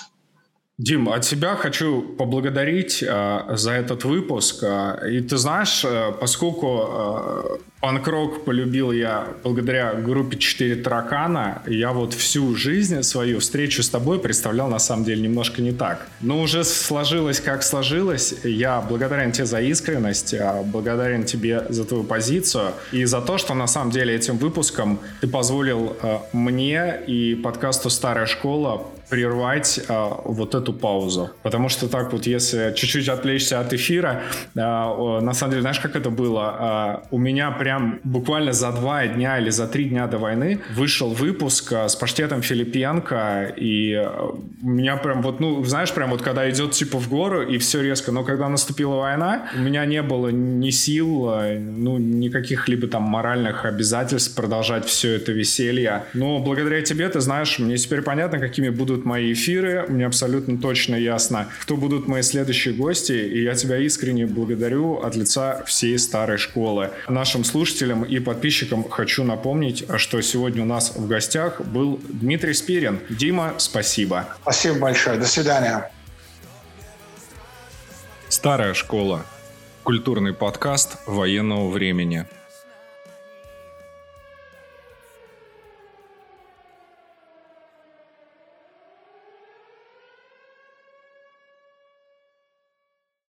[0.78, 4.64] Дим, от себя хочу поблагодарить э, за этот выпуск.
[4.64, 11.92] Э, и ты знаешь, э, поскольку э, панк-рок полюбил я благодаря группе «Четыре таракана», я
[11.92, 16.08] вот всю жизнь свою встречу с тобой представлял на самом деле немножко не так.
[16.20, 18.34] Но уже сложилось как сложилось.
[18.42, 23.54] Я благодарен тебе за искренность, э, благодарен тебе за твою позицию и за то, что
[23.54, 30.08] на самом деле этим выпуском ты позволил э, мне и подкасту «Старая школа» прервать э,
[30.24, 31.30] вот эту паузу.
[31.42, 34.22] Потому что так вот, если чуть-чуть отвлечься от эфира,
[34.56, 37.02] э, на самом деле, знаешь, как это было?
[37.04, 41.10] Э, у меня прям буквально за два дня или за три дня до войны вышел
[41.10, 44.08] выпуск э, с паштетом Филипенко, и э,
[44.62, 47.82] у меня прям вот, ну, знаешь, прям вот когда идет типа в гору, и все
[47.82, 52.88] резко, но когда наступила война, у меня не было ни сил, э, ну, никаких либо
[52.88, 56.02] там моральных обязательств продолжать все это веселье.
[56.14, 58.70] Но благодаря тебе, ты знаешь, мне теперь понятно, какими
[59.04, 63.78] будут мои эфиры, мне абсолютно точно ясно, кто будут мои следующие гости, и я тебя
[63.78, 66.90] искренне благодарю от лица всей старой школы.
[67.08, 72.98] Нашим слушателям и подписчикам хочу напомнить, что сегодня у нас в гостях был Дмитрий Спирин.
[73.10, 74.24] Дима, спасибо.
[74.42, 75.18] Спасибо большое.
[75.18, 75.90] До свидания.
[78.28, 79.24] Старая школа.
[79.82, 82.24] Культурный подкаст военного времени.